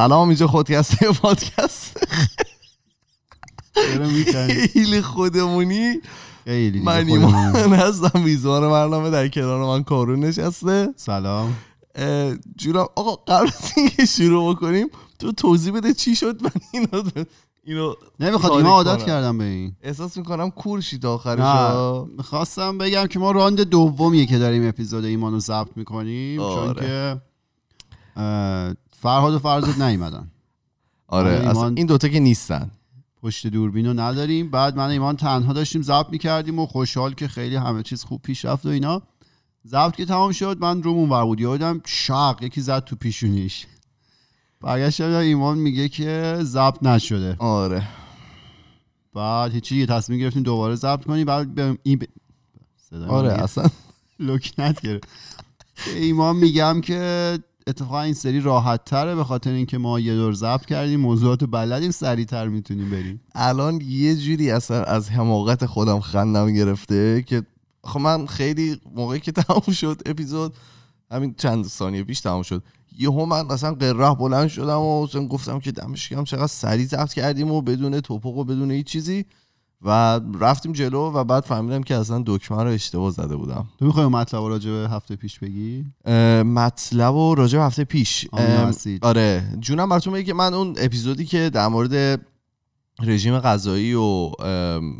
سلام 0.00 0.28
اینجا 0.28 0.46
خودکسته 0.46 1.12
پادکست؟ 1.12 2.06
خیلی 3.74 5.02
خودمونی 5.02 6.00
من. 6.84 7.08
ایمان 7.08 7.74
هستم 7.74 8.20
میزبان 8.20 8.70
برنامه 8.70 9.10
در 9.10 9.28
کنار 9.28 9.66
من 9.66 9.82
کارون 9.82 10.20
نشسته 10.20 10.88
سلام 10.96 11.54
اه، 11.94 12.34
جونم 12.56 12.86
آقا 12.96 13.16
قبل 13.16 13.46
از 13.46 13.72
اینکه 13.76 14.06
شروع 14.06 14.54
بکنیم 14.54 14.86
تو 15.18 15.32
توضیح 15.32 15.72
بده 15.72 15.94
چی 15.94 16.16
شد 16.16 16.42
من 16.42 16.50
اینو 16.72 17.02
اینو 17.64 17.94
نمی‌خواد 18.20 18.52
اینا 18.52 18.70
عادت. 18.70 19.06
کردم 19.06 19.38
به 19.38 19.44
این 19.44 19.76
احساس 19.82 20.16
می‌کنم 20.16 20.50
کورشی 20.50 20.98
تا 20.98 21.14
آخرش 21.14 21.38
نه 21.38 21.44
ها. 21.44 22.08
خواستم 22.24 22.78
بگم 22.78 23.06
که 23.06 23.18
ما 23.18 23.30
راند 23.30 23.60
دومیه 23.60 24.26
که 24.26 24.38
داریم 24.38 24.68
اپیزود 24.68 25.04
ایمانو 25.04 25.38
ضبط 25.38 25.76
می‌کنیم 25.76 26.40
چون 26.40 26.68
آره. 26.68 26.86
که 26.86 27.20
اه، 28.16 28.74
فرهاد 29.00 29.34
و 29.34 29.38
فرزاد 29.38 29.82
نیومدن. 29.82 30.30
آره 31.06 31.30
اصلا 31.30 31.48
ایمان- 31.50 31.76
این 31.76 31.86
دوتا 31.86 32.08
که 32.08 32.20
نیستن. 32.20 32.70
پشت 33.22 33.46
دوربین 33.46 33.86
رو 33.86 34.00
نداریم. 34.00 34.50
بعد 34.50 34.76
من 34.76 34.88
ایمان 34.90 35.16
تنها 35.16 35.52
داشتیم 35.52 35.82
ضبط 35.82 36.06
می‌کردیم 36.10 36.58
و 36.58 36.66
خوشحال 36.66 37.14
که 37.14 37.28
خیلی 37.28 37.56
همه 37.56 37.82
چیز 37.82 38.04
خوب 38.04 38.22
پیش 38.22 38.44
رفت 38.44 38.66
و 38.66 38.68
اینا. 38.68 39.02
ضبط 39.66 39.96
که 39.96 40.04
تمام 40.04 40.32
شد 40.32 40.58
من 40.60 40.82
روم 40.82 40.96
اونور 40.98 41.24
بود. 41.24 41.40
یادم 41.40 41.80
شق 41.86 42.38
یکی 42.42 42.60
زد 42.60 42.84
تو 42.84 42.96
پیشونیش. 42.96 43.66
برگشتم 44.60 45.06
دیدم 45.06 45.18
ایمان 45.18 45.58
میگه 45.58 45.88
که 45.88 46.38
ضبط 46.42 46.82
نشده. 46.82 47.36
آره. 47.38 47.88
بعد 49.14 49.52
هیچی 49.52 49.76
یه 49.76 49.86
تصمیم 49.86 50.18
گرفتیم 50.18 50.42
دوباره 50.42 50.74
ضبط 50.74 51.04
کنیم. 51.04 51.24
بعد 51.26 51.54
به 51.54 51.78
این 51.82 51.98
ب... 51.98 52.04
آره. 53.08 53.32
اصلا. 53.32 53.66
لکنت 54.20 54.80
گرفت 54.80 55.08
ایمان 55.96 56.36
میگم 56.36 56.80
که 56.80 57.38
اتفاقا 57.70 58.00
این 58.00 58.14
سری 58.14 58.40
راحت 58.40 58.84
تره 58.84 59.14
به 59.14 59.24
خاطر 59.24 59.50
اینکه 59.50 59.78
ما 59.78 60.00
یه 60.00 60.14
دور 60.14 60.32
ضبط 60.32 60.64
کردیم 60.64 61.00
موضوعات 61.00 61.44
بلدیم 61.44 61.90
سریعتر 61.90 62.48
می‌تونیم 62.48 62.90
بریم. 62.90 63.20
الان 63.34 63.80
یه 63.80 64.16
جوری 64.16 64.50
اصلا 64.50 64.82
از 64.84 65.10
حماقت 65.10 65.66
خودم 65.66 66.00
خندم 66.00 66.52
گرفته 66.52 67.22
که 67.22 67.42
خب 67.84 68.00
من 68.00 68.26
خیلی 68.26 68.80
موقعی 68.94 69.20
که 69.20 69.32
تموم 69.32 69.74
شد 69.74 70.02
اپیزود 70.06 70.54
همین 71.10 71.34
چند 71.38 71.66
ثانیه 71.66 72.04
پیش 72.04 72.20
تموم 72.20 72.42
شد 72.42 72.62
یهو 72.98 73.26
من 73.26 73.50
اصلا 73.50 73.74
قره 73.74 74.14
بلند 74.14 74.48
شدم 74.48 74.78
و 74.78 75.06
گفتم 75.06 75.60
که 75.60 75.72
دمش 75.72 76.08
چقدر 76.08 76.46
سریع 76.46 76.86
ضبط 76.86 77.12
کردیم 77.12 77.50
و 77.50 77.62
بدون 77.62 78.00
توپق 78.00 78.36
و 78.36 78.44
بدون 78.44 78.70
هیچ 78.70 78.86
چیزی. 78.86 79.24
و 79.82 80.20
رفتیم 80.40 80.72
جلو 80.72 81.12
و 81.12 81.24
بعد 81.24 81.44
فهمیدم 81.44 81.82
که 81.82 81.96
اصلا 81.96 82.22
دکمه 82.26 82.62
رو 82.62 82.70
اشتباه 82.70 83.10
زده 83.10 83.36
بودم. 83.36 83.66
تو 83.78 83.84
می‌خوای 83.84 84.06
مطلب 84.06 84.42
راجع 84.42 84.70
به 84.70 84.88
هفته 84.88 85.16
پیش 85.16 85.38
بگی؟ 85.38 85.84
مطلب 86.44 87.14
و 87.14 87.34
راجع 87.34 87.58
به 87.58 87.64
هفته 87.64 87.84
پیش. 87.84 88.28
آره. 89.02 89.56
جونم 89.60 89.88
براتون 89.88 90.12
بگه 90.12 90.24
که 90.24 90.34
من 90.34 90.54
اون 90.54 90.74
اپیزودی 90.78 91.24
که 91.24 91.50
در 91.50 91.68
مورد 91.68 92.20
رژیم 93.02 93.38
غذایی 93.38 93.94
و 93.94 94.30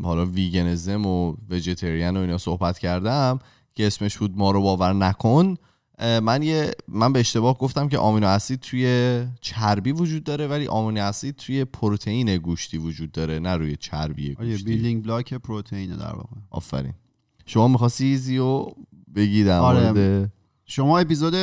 حالا 0.03 0.25
ویگنزم 0.25 1.05
و 1.05 1.35
وجیتریان 1.49 2.17
و 2.17 2.19
اینا 2.19 2.37
صحبت 2.37 2.79
کردم 2.79 3.39
که 3.75 3.87
اسمش 3.87 4.17
بود 4.17 4.37
ما 4.37 4.51
رو 4.51 4.61
باور 4.61 4.93
نکن 4.93 5.55
من 5.99 6.43
یه 6.43 6.71
من 6.87 7.13
به 7.13 7.19
اشتباه 7.19 7.57
گفتم 7.57 7.89
که 7.89 7.97
آمینو 7.97 8.27
اسید 8.27 8.59
توی 8.59 9.25
چربی 9.41 9.91
وجود 9.91 10.23
داره 10.23 10.47
ولی 10.47 10.67
آمینو 10.67 11.01
اسید 11.03 11.35
توی 11.35 11.65
پروتئین 11.65 12.37
گوشتی 12.37 12.77
وجود 12.77 13.11
داره 13.11 13.39
نه 13.39 13.55
روی 13.55 13.75
چربی 13.75 14.35
آره 14.39 14.49
گوشتی. 14.51 14.63
بیلدینگ 14.63 15.03
بلاک 15.03 15.33
پروتئین 15.33 15.95
در 15.95 16.15
واقع؟ 16.15 16.35
آفرین. 16.49 16.93
شما 17.45 17.67
می‌خواستی 17.67 18.05
ایزی 18.05 18.37
و 18.37 18.65
بگی 19.15 19.43
در 19.43 19.59
آره. 19.59 20.31
شما 20.65 20.99
اپیزود 20.99 21.33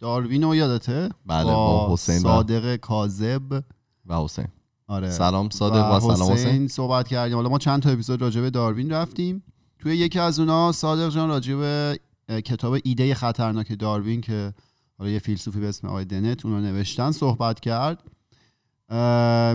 داروین 0.00 0.42
رو 0.42 0.54
یادته؟ 0.56 1.08
بله، 1.26 1.44
با 1.44 1.92
حسین 1.92 2.16
و- 2.18 2.22
صادق 2.22 2.76
کاذب. 2.76 3.62
و 4.06 4.14
حسین. 4.20 4.48
آره. 4.86 5.10
سلام 5.10 5.50
صادق 5.50 5.96
و, 5.96 6.00
سلام 6.00 6.32
حسین 6.32 6.48
حسین. 6.48 6.68
صحبت 6.68 7.08
کردیم. 7.08 7.36
حالا 7.36 7.48
ما 7.48 7.58
چند 7.58 7.82
تا 7.82 7.90
اپیزود 7.90 8.22
راجع 8.22 8.40
به 8.40 8.50
داروین 8.50 8.92
رفتیم. 8.92 9.42
توی 9.78 9.96
یکی 9.96 10.18
از 10.18 10.38
اونا 10.40 10.72
صادق 10.72 11.08
جان 11.08 11.28
راجع 11.28 11.54
به 11.54 11.98
کتاب 12.28 12.76
ایده 12.84 13.14
خطرناک 13.14 13.78
داروین 13.78 14.20
که 14.20 14.54
حالا 14.98 15.10
یه 15.10 15.18
فیلسوفی 15.18 15.60
به 15.60 15.68
اسم 15.68 15.88
آقای 15.88 16.04
دنت 16.04 16.46
اونو 16.46 16.60
نوشتن 16.60 17.10
صحبت 17.10 17.60
کرد. 17.60 18.02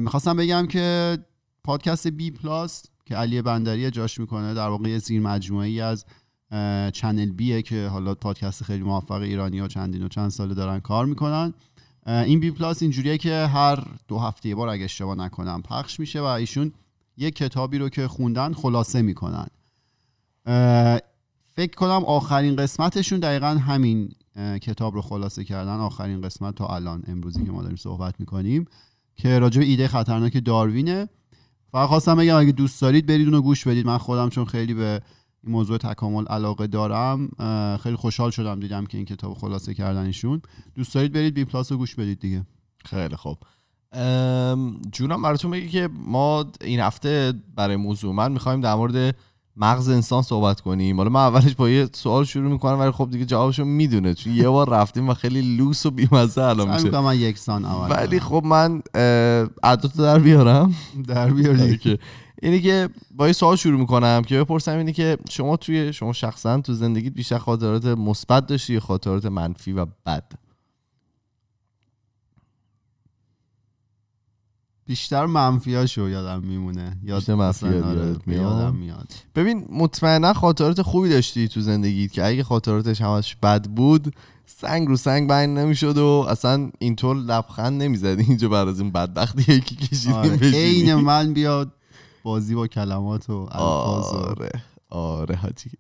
می‌خواستم 0.04 0.38
بگم 0.38 0.68
که 0.68 1.18
پادکست 1.64 2.08
بی 2.08 2.32
پلاس 2.32 2.86
که 3.06 3.16
علی 3.16 3.42
بندری 3.42 3.92
اجراش 3.92 4.20
می‌کنه 4.20 4.54
در 4.54 4.68
واقع 4.68 4.90
یه 4.90 4.98
زیر 4.98 5.22
مجموعه 5.22 5.68
ای 5.68 5.82
از 5.82 6.06
چنل 6.94 7.32
بیه 7.32 7.62
که 7.62 7.88
حالا 7.88 8.16
پادکست 8.16 8.64
خیلی 8.64 8.84
موفق 8.84 9.22
ایرانی 9.22 9.60
ها 9.60 9.68
چندین 9.68 10.04
و 10.04 10.08
چند 10.08 10.30
ساله 10.30 10.54
دارن 10.54 10.80
کار 10.80 11.06
می‌کنن. 11.06 11.54
این 12.08 12.40
بی 12.40 12.52
پلاس 12.52 12.82
اینجوریه 12.82 13.18
که 13.18 13.36
هر 13.36 13.84
دو 14.08 14.20
هفته 14.20 14.50
یه 14.50 14.56
بار 14.56 14.70
اگه 14.70 14.84
اشتباه 14.84 15.16
نکنم 15.16 15.62
پخش 15.62 16.00
میشه 16.00 16.22
و 16.22 16.24
ایشون 16.24 16.74
یک 17.18 17.36
کتابی 17.36 17.78
رو 17.78 17.90
که 17.90 18.08
خوندن 18.08 18.54
خلاصه 18.54 19.02
می‌کنن. 19.02 19.48
فکر 21.60 21.76
کنم 21.76 22.06
آخرین 22.06 22.56
قسمتشون 22.56 23.20
دقیقا 23.20 23.48
همین 23.48 24.10
کتاب 24.62 24.96
رو 24.96 25.02
خلاصه 25.02 25.44
کردن 25.44 25.76
آخرین 25.76 26.22
قسمت 26.22 26.56
تا 26.56 26.68
الان 26.68 27.04
امروزی 27.08 27.46
که 27.46 27.52
ما 27.52 27.62
داریم 27.62 27.78
صحبت 27.78 28.20
می‌کنیم 28.20 28.66
که 29.16 29.40
راجع 29.40 29.60
به 29.60 29.66
ایده 29.66 29.88
خطرناک 29.88 30.46
داروینه. 30.46 31.10
فقط 31.72 31.88
خواستم 31.90 32.16
بگم 32.16 32.36
اگه 32.36 32.52
دوست 32.52 32.82
دارید 32.82 33.06
برید 33.06 33.28
اونو 33.28 33.42
گوش 33.42 33.68
بدید. 33.68 33.86
من 33.86 33.98
خودم 33.98 34.30
چون 34.30 34.46
خیلی 34.46 34.74
به 34.74 35.02
این 35.44 35.54
موضوع 35.54 35.78
تکامل 35.78 36.26
علاقه 36.26 36.68
دارم 36.68 37.30
خیلی 37.78 37.96
خوشحال 37.96 38.32
شدم 38.32 38.60
دیدم 38.60 38.86
که 38.86 38.98
این 38.98 39.06
کتاب 39.06 39.34
خلاصه 39.34 39.74
کردن 39.74 40.06
ایشون. 40.06 40.42
دوست 40.76 40.94
دارید 40.94 41.14
برید 41.14 41.34
بی 41.34 41.46
پلاس 41.46 41.72
رو 41.72 41.78
گوش 41.78 41.96
بدید 41.96 42.20
دیگه. 42.20 42.46
خیلی 42.86 43.16
خوب. 43.16 43.38
جونم 44.92 45.22
براتون 45.22 45.52
بگه 45.52 45.68
که 45.68 45.90
ما 45.94 46.46
این 46.62 46.80
هفته 46.80 47.34
برای 47.56 47.76
موضوع 47.76 48.14
من 48.14 48.32
می‌خوایم 48.32 48.62
در 48.62 48.76
مورد 48.76 49.16
مغز 49.58 49.90
انسان 49.90 50.22
صحبت 50.22 50.62
کنیم. 50.62 50.98
حالا 50.98 51.10
من 51.10 51.20
اولش 51.20 51.56
با 51.56 51.70
یه 51.70 51.90
سوال 51.94 52.26
شروع 52.26 52.52
می‌کنم 52.52 52.80
ولی 52.80 52.92
خب 52.92 53.10
دیگه 53.12 53.26
جوابشو 53.26 53.66
می‌دونه. 53.66 54.14
چون 54.14 54.36
یه 54.36 54.50
بار 54.50 54.70
رفتیم 54.70 55.10
و 55.10 55.14
خیلی 55.14 55.58
لوس 55.58 55.86
و 55.86 55.92
بیمزه 55.92 56.42
الان 56.42 56.74
میشه. 56.74 57.00
من 57.00 57.20
یکسان 57.20 57.66
اول 57.66 57.96
ولی 57.96 58.20
خب 58.20 58.42
من 58.46 58.82
عدد 59.64 59.96
در 59.98 60.20
بیارم. 60.20 60.76
در 61.08 61.30
بیاری 61.30 61.78
که 61.78 62.00
اینی 62.42 62.62
که 62.62 62.90
با 63.12 63.28
یه 63.28 63.34
سوال 63.34 63.56
شروع 63.56 63.80
می‌کنم 63.80 64.22
که 64.22 64.40
بپرسم 64.40 64.78
اینی 64.78 64.94
که 64.94 65.18
شما 65.30 65.58
توی 65.58 65.94
شما 65.94 66.14
شخصا 66.14 66.62
تو 66.62 66.74
زندگیت 66.74 67.14
بیشتر 67.14 67.38
خاطرات 67.38 67.86
مثبت 67.86 68.48
داشتی 68.48 68.74
یا 68.74 68.80
خاطرات 68.80 69.26
منفی 69.26 69.72
و 69.72 69.86
بد؟ 70.06 70.24
بیشتر 74.90 75.26
منفیاشو 75.26 76.10
یادم 76.10 76.42
میمونه. 76.42 76.98
یاد 77.04 77.30
آره، 77.30 78.16
میاد؟ 78.26 78.42
یادم 78.42 78.76
میاد. 78.76 79.14
ببین 79.36 79.66
مطمئنا 79.72 80.34
خاطرات 80.34 80.82
خوبی 80.82 81.10
داشتی 81.10 81.48
تو 81.48 81.62
زندگیت 81.62 82.12
که 82.12 82.26
اگه 82.26 82.44
خاطراتش 82.44 83.02
همش 83.02 83.36
بد 83.36 83.66
بود 83.66 84.16
سنگ 84.46 84.88
رو 84.88 84.98
سنگ 84.98 85.30
بند 85.30 85.60
نمی‌شد 85.60 85.98
و 85.98 86.26
اصلا 86.30 86.72
اینطور 86.80 87.16
لبخند 87.16 87.84
نمی‌زدی. 87.84 88.24
اینجا 88.24 88.50
بعد 88.50 88.68
از 88.68 88.80
این 88.80 88.92
بدبختی 88.92 89.62
که 89.62 89.76
کشیدیم 89.76 90.16
آره،. 90.16 90.52
عین 90.52 90.94
من 90.94 91.34
بیاد 91.34 91.72
بازی 92.24 92.56
با 92.56 92.68
کلمات 92.68 93.30
و 93.30 93.48
الفاظ 93.52 94.06
آره 94.06 94.52
آره 94.90 95.36
حاجی. 95.36 95.72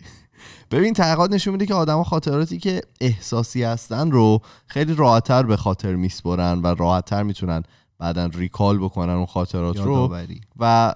ببین 0.71 0.93
تحقیقات 0.93 1.31
نشون 1.31 1.51
میده 1.51 1.65
که 1.65 1.73
آدما 1.73 2.03
خاطراتی 2.03 2.57
که 2.57 2.81
احساسی 3.01 3.63
هستن 3.63 4.11
رو 4.11 4.41
خیلی 4.67 4.95
راحتتر 4.95 5.43
به 5.43 5.57
خاطر 5.57 5.95
میسپرن 5.95 6.61
و 6.61 6.67
راحتتر 6.67 7.23
می‌تونن 7.23 7.63
بعدا 7.99 8.25
ریکال 8.25 8.77
بکنن 8.77 9.13
اون 9.13 9.25
خاطرات 9.25 9.77
رو 9.77 10.17
و 10.59 10.95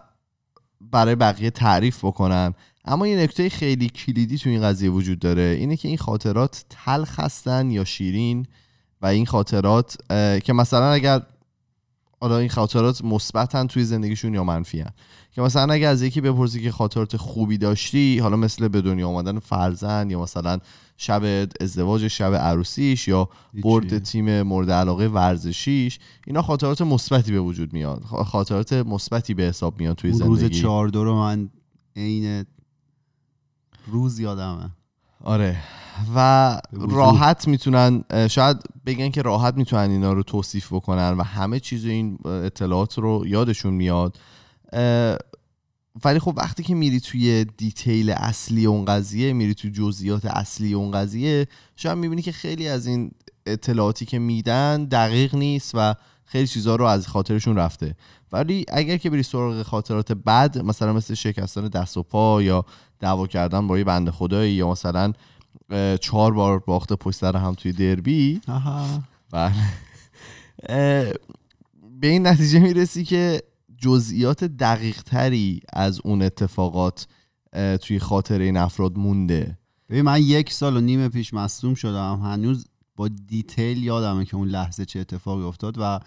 برای 0.82 1.16
بقیه 1.16 1.50
تعریف 1.50 2.06
بکنن. 2.06 2.54
اما 2.86 3.08
یه 3.08 3.18
نکته 3.18 3.50
خیلی 3.50 3.90
کلیدی 3.90 4.38
تو 4.38 4.50
این 4.50 4.62
قضیه 4.62 4.90
وجود 4.90 5.20
داره. 5.20 5.42
اینه 5.60 5.78
که 5.78 5.88
این 5.88 5.98
خاطرات 5.98 6.66
تلخ 6.70 7.20
هستن 7.20 7.72
یا 7.72 7.84
شیرین 7.84 8.46
و 9.02 9.06
این 9.06 9.26
خاطرات 9.26 9.98
که 10.44 10.54
مثلا 10.54 10.92
اگر 10.92 11.22
حالا 12.22 12.38
این 12.38 12.50
خاطرات 12.50 13.04
مثبتن 13.04 13.68
توی 13.68 13.84
زندگیشون 13.84 14.34
یا 14.34 14.44
منفی 14.44 14.80
هن. 14.80 14.92
که 15.34 15.42
مثلا 15.42 15.74
اگر 15.74 15.90
از 15.90 16.02
یکی 16.02 16.22
بپرسی 16.22 16.64
که 16.64 16.72
خاطرات 16.72 17.18
خوبی 17.18 17.58
داشتی 17.58 18.20
حالا 18.20 18.36
مثل 18.36 18.68
به 18.68 18.82
دنیا 18.82 19.08
آمدن 19.08 19.40
فرزند 19.40 20.12
یا 20.12 20.22
مثلا 20.22 20.60
شب 20.98 21.48
ازدواج 21.62 22.08
شب 22.08 22.34
عروسیش 22.34 23.08
یا. 23.08 23.30
برد 23.64 24.00
تیم 24.00 24.42
مورد 24.42 24.72
علاقه 24.72 25.08
ورزشیش 25.08 26.00
اینا 26.28 26.42
خاطرات 26.42 26.82
مثبتی 26.82 27.32
به 27.32 27.40
وجود 27.40 27.74
میاد 27.74 28.04
خاطرات 28.04 28.74
مثبتی 28.74 29.34
به 29.34 29.44
حساب 29.44 29.80
میاد 29.80 29.96
توی 29.96 30.12
اون 30.12 30.22
روز 30.22 30.40
زندگی 30.40 30.62
چهار 30.62 30.88
دو 30.88 31.04
رو 31.04 31.16
من 31.16 31.50
عین 31.96 32.46
روز 33.88 34.20
یادمه 34.20 34.70
آره 35.24 35.58
و. 36.16 36.60
راحت 36.74 37.48
می‌تونن 37.48 38.04
شاید 38.30 38.58
بگن 38.86 39.10
که 39.10 39.22
راحت 39.22 39.54
می‌تونن 39.54 39.92
اینا 39.92 40.14
رو 40.14 40.24
توصیف 40.24 40.74
بکنن 40.74 41.10
و 41.18 41.24
همه 41.24 41.60
چیز 41.60 41.86
این 41.86 42.18
اطلاعات 42.26 43.00
رو 43.00 43.24
یادشون 43.28 43.74
میاد 43.74 44.18
ولی 46.06 46.20
خب 46.20 46.34
وقتی 46.38 46.64
که 46.64 46.76
میری 46.76 47.00
توی 47.00 47.46
دیتیل 47.58 48.10
اصلی 48.10 48.66
اون 48.66 48.86
قضیه 48.86 49.34
میری 49.34 49.54
توی 49.54 49.72
جزئیات 49.72 50.26
اصلی 50.26 50.74
اون 50.74 50.92
قضیه 50.92 51.48
شاید 51.76 51.98
می‌بینی 51.98 52.22
که 52.22 52.32
خیلی 52.32 52.68
از 52.68 52.88
این 52.88 53.12
اطلاعاتی 53.46 54.06
که 54.06 54.20
میدن 54.20 54.86
دقیق 54.86 55.36
نیست 55.36 55.72
و 55.74 55.96
خیلی 56.26 56.48
چیزها 56.48 56.76
رو 56.76 56.86
از 56.86 57.08
خاطرشون 57.08 57.56
رفته 57.56 57.96
ولی 58.32 58.66
اگر 58.68 58.98
که 58.98 59.10
بری 59.10 59.24
سراغ 59.24 59.64
خاطرات 59.64 60.12
بد 60.12 60.58
مثلا 60.58 60.94
مثل 60.94 61.14
شکستن 61.14 61.68
دست 61.68 61.98
و 61.98 62.04
پا 62.04 62.42
یا 62.42 62.66
دعوا 63.00 63.28
کردن 63.28 63.68
با 63.68 63.78
یه 63.78 63.84
بنده 63.84 64.12
خدایی 64.12 64.54
یا 64.54 64.72
مثلا 64.72 65.14
چهار 66.02 66.34
بار 66.34 66.60
باخت 66.60 66.94
پشت 66.94 67.20
سر 67.20 67.38
هم 67.38 67.54
توی 67.54 67.72
دربی 67.72 68.42
آها. 68.48 69.04
بله 69.32 69.54
به 72.02 72.08
این 72.08 72.28
نتیجه 72.28 72.60
می‌رسی 72.60 73.04
که 73.04 73.42
جزئیات 73.84 74.44
دقیق 74.44 75.02
تری 75.02 75.60
از 75.74 76.02
اون 76.04 76.22
اتفاقات 76.22 77.08
توی 77.82 78.00
خاطر 78.00 78.40
این 78.40 78.58
افراد 78.58 78.98
مونده. 78.98 79.58
ببین 79.90 80.02
من 80.02 80.22
یک 80.22 80.54
سال 80.54 80.78
و 80.78 80.82
نیم 80.82 81.08
پیش 81.08 81.34
مصدوم 81.34 81.74
شدم. 81.74 82.20
هنوز 82.24 82.68
با 82.96 83.08
دیتیل 83.08 83.84
یادمه 83.84 84.26
که 84.26 84.36
اون 84.36 84.48
لحظه 84.48 84.86
چه 84.86 85.00
اتفاقی 85.00 85.44
افتاد 85.44 85.76
و 85.80 86.00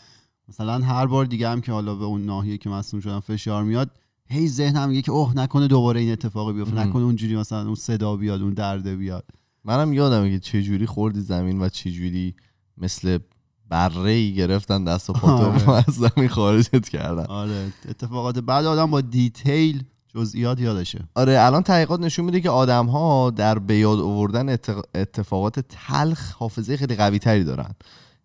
مثلا 0.49 0.79
هر 0.79 1.07
بار 1.07 1.25
دیگه 1.25 1.49
هم 1.49 1.61
که 1.61 1.73
حالا 1.73 1.95
به 1.95 2.05
اون 2.05 2.25
ناحیه 2.25 2.59
که 2.59 2.71
مصدوم 2.71 3.01
شدم 3.01 3.21
فشار 3.21 3.65
میاد 3.65 3.91
هی 4.27 4.49
ذهنم 4.49 4.89
میگه 4.89 5.03
که 5.03 5.13
اوه 5.13 5.37
نکنه 5.37 5.69
دوباره 5.69 6.01
این 6.01 6.13
اتفاقی 6.13 6.53
بیفته. 6.53 6.75
نکنه 6.75 7.03
اونجوری 7.03 7.37
مثلا 7.37 7.67
اون 7.67 7.75
صدا 7.75 8.17
بیاد 8.17 8.43
اون 8.43 8.55
درده 8.55 8.97
بیاد. 8.97 9.25
منم 9.65 9.93
یادمه 9.93 10.31
که 10.31 10.39
چجوری 10.39 10.87
خوردی 10.87 11.21
زمین 11.21 11.63
و 11.63 11.69
چجوری 11.69 12.35
مثل 12.79 13.19
بره 13.69 14.11
ای 14.11 14.35
گرفتن 14.35 14.85
دست 14.85 15.11
و 15.11 15.13
پاتو 15.13 15.45
آره. 15.69 15.71
از 15.89 15.95
زمین 15.95 16.29
خارجت 16.29 16.89
کردن. 16.89 17.25
آره. 17.27 17.73
اتفاقات 17.89 18.39
بعد 18.39 18.65
آدم 18.67 18.91
با 18.91 19.01
دیتیل 19.01 19.83
جزئیات 20.15 20.61
یادشه. 20.61 21.05
آره 21.15 21.37
الان 21.41 21.63
تحقیقات 21.63 22.01
نشون 22.01 22.25
میده 22.25 22.41
که 22.41 22.51
آدم 22.51 22.87
ها 22.87 23.31
در 23.31 23.59
به 23.59 23.77
یاد 23.77 24.01
آوردن 24.01 24.49
ات- 24.49 24.87
اتفاقات 24.95 25.61
تلخ 25.61 26.33
حافظه 26.33 26.77
خیلی 26.77 26.95
قوی 26.97 27.19
تری 27.19 27.45
دارن. 27.45 27.75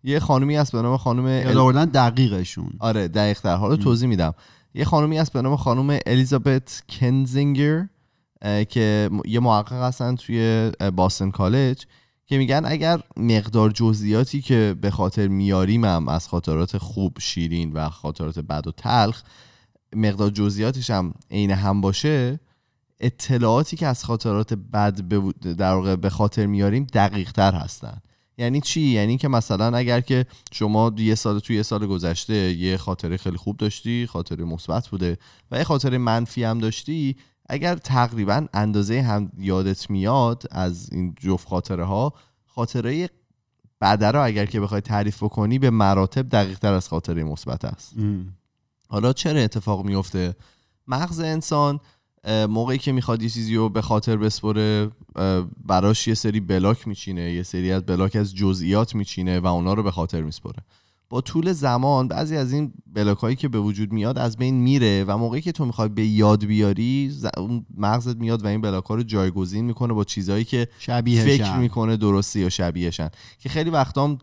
یه 0.04 0.20
خانومی 0.20 0.56
هست 0.56 0.72
به 0.72 0.82
نام 0.82 0.96
خانم 0.96 1.28
یاد 1.28 1.56
آوردن 1.56 1.84
دقیقشون. 1.84 2.70
آره 2.78 3.08
دقیق 3.08 3.40
تر. 3.40 3.56
حالا 3.56 3.76
توضیح 3.76 4.08
میدم. 4.08 4.34
یه 4.74 4.84
خانومی 4.84 5.18
هست 5.18 5.32
به 5.32 5.42
نام 5.42 5.56
خانم 5.56 5.98
الیزابت 6.06 6.82
کنزینگر 6.88 7.86
که 8.68 9.10
یه 9.24 9.40
محقق 9.40 9.72
هستن 9.82 10.14
توی 10.16 10.70
باستن 10.96 11.30
کالج 11.30 11.84
که 12.32 12.38
میگن 12.38 12.62
اگر 12.64 13.00
مقدار 13.16 13.70
جزئیاتی 13.70 14.42
که 14.42 14.76
به 14.80 14.90
خاطر 14.90 15.28
میاریم 15.28 15.84
هم 15.84 16.08
از 16.08 16.28
خاطرات 16.28 16.78
خوب 16.78 17.16
شیرین 17.20 17.72
و 17.72 17.88
خاطرات 17.88 18.38
بد 18.38 18.66
و 18.66 18.72
تلخ 18.72 19.22
مقدار 19.96 20.30
جزئیاتش 20.30 20.90
هم 20.90 21.14
عین 21.30 21.50
هم 21.50 21.80
باشه 21.80 22.40
اطلاعاتی 23.00 23.76
که 23.76 23.86
از 23.86 24.04
خاطرات 24.04 24.54
بد 24.54 24.94
در 25.56 25.74
واقع 25.74 25.96
به 25.96 26.10
خاطر 26.10 26.46
میاریم 26.46 26.86
دقیق 26.92 27.32
تر 27.32 27.54
هستن. 27.54 27.98
یعنی 28.38 28.60
چی؟ 28.60 28.80
یعنی 28.80 29.18
که 29.18 29.28
مثلا 29.28 29.76
اگر 29.76 30.00
که 30.00 30.26
شما 30.52 30.92
یه 30.98 31.14
سال 31.14 31.38
توی 31.38 31.56
یه 31.56 31.62
سال 31.62 31.86
گذشته 31.86 32.34
یه 32.34 32.76
خاطره 32.76 33.16
خیلی 33.16 33.36
خوب 33.36 33.56
داشتی 33.56 34.06
خاطره 34.06 34.44
مثبت 34.44 34.88
بوده 34.88 35.18
و 35.50 35.58
یه 35.58 35.64
خاطره 35.64 35.98
منفی 35.98 36.44
هم 36.44 36.58
داشتی 36.58 37.16
اگر 37.48 37.74
تقریبا 37.74 38.46
اندازه 38.54 39.02
هم 39.02 39.32
یادت 39.38 39.90
میاد 39.90 40.44
از 40.50 40.92
این 40.92 41.14
جفت 41.20 41.48
خاطره 41.48 41.84
ها 41.84 42.12
خاطره 42.46 43.10
بعد 43.80 44.04
رو 44.04 44.24
اگر 44.24 44.46
که 44.46 44.60
بخوای 44.60 44.80
تعریف 44.80 45.22
بکنی 45.22 45.58
به 45.58 45.70
مراتب 45.70 46.28
دقیق 46.28 46.58
تر 46.58 46.72
از 46.72 46.88
خاطره 46.88 47.24
مثبت 47.24 47.64
است. 47.64 47.94
حالا 48.88 49.12
چرا 49.12 49.40
اتفاق 49.40 49.84
میفته؟ 49.84 50.36
مغز 50.88 51.20
انسان 51.20 51.80
موقعی 52.48 52.78
که 52.78 52.92
می‌خواد 52.92 53.22
یه 53.22 53.28
چیزی 53.28 53.56
رو 53.56 53.68
به 53.68 53.82
خاطر 53.82 54.16
بسپره 54.16 54.90
براش 55.64 56.08
یه 56.08 56.14
سری 56.14 56.40
بلاک 56.40 56.88
میچینه 56.88 57.32
یه 57.32 57.42
سری 57.42 57.72
از 57.72 57.82
بلاک 57.86 58.16
از 58.16 58.34
جزئیات 58.34 58.94
میچینه 58.94 59.40
و 59.40 59.46
اونا 59.46 59.74
رو 59.74 59.82
به 59.82 59.90
خاطر 59.90 60.22
میسپره. 60.22 60.62
با 61.12 61.20
طول 61.20 61.52
زمان 61.52 62.08
بعضی 62.08 62.36
از 62.36 62.52
این 62.52 62.72
بلاک 62.86 63.18
هایی 63.18 63.36
که 63.36 63.48
به 63.48 63.58
وجود 63.58 63.92
میاد 63.92 64.18
از 64.18 64.36
بین 64.36 64.54
میره 64.54 65.04
و 65.04 65.18
موقعی 65.18 65.40
که 65.40 65.52
تو 65.52 65.64
می‌خوای 65.64 65.88
به 65.88 66.06
یاد 66.06 66.44
بیاری 66.44 67.12
اون 67.36 67.66
مغزت 67.76 68.16
میاد 68.16 68.44
و 68.44 68.46
این 68.46 68.60
بلاک 68.60 68.84
ها 68.84 68.94
رو 68.94 69.02
جایگزین 69.02 69.64
می‌کنه 69.64 69.92
با 69.92 70.04
چیزهایی 70.04 70.44
که 70.44 70.68
شبیه 70.78 71.24
فکر 71.24 71.56
می‌کنه 71.56 71.96
درستی 71.96 72.40
یا 72.40 72.48
شبیهشن. 72.48 73.08
که 73.38 73.48
خیلی 73.48 73.70
وقتا 73.70 74.04
هم 74.04 74.18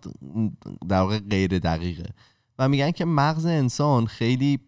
در 0.88 1.02
واقع 1.02 1.20
غیر 1.20 1.60
دقیقه. 1.60 2.10
و 2.60 2.70
میگن 2.70 2.92
که 2.92 3.06
مغز 3.06 3.46
انسان 3.46 4.06
خیلی 4.06 4.60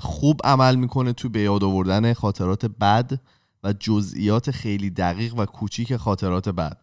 خوب 0.00 0.40
عمل 0.44 0.76
می‌کنه 0.76 1.12
تو 1.12 1.28
به 1.28 1.40
یاد 1.40 1.64
آوردن 1.64 2.12
خاطرات 2.12 2.66
بد 2.66 3.20
و 3.64 3.72
جزئیات 3.72 4.50
خیلی 4.50 4.90
دقیق 4.90 5.34
و 5.38 5.46
کوچیک 5.46 5.96
خاطرات 5.96 6.48
بد. 6.48 6.78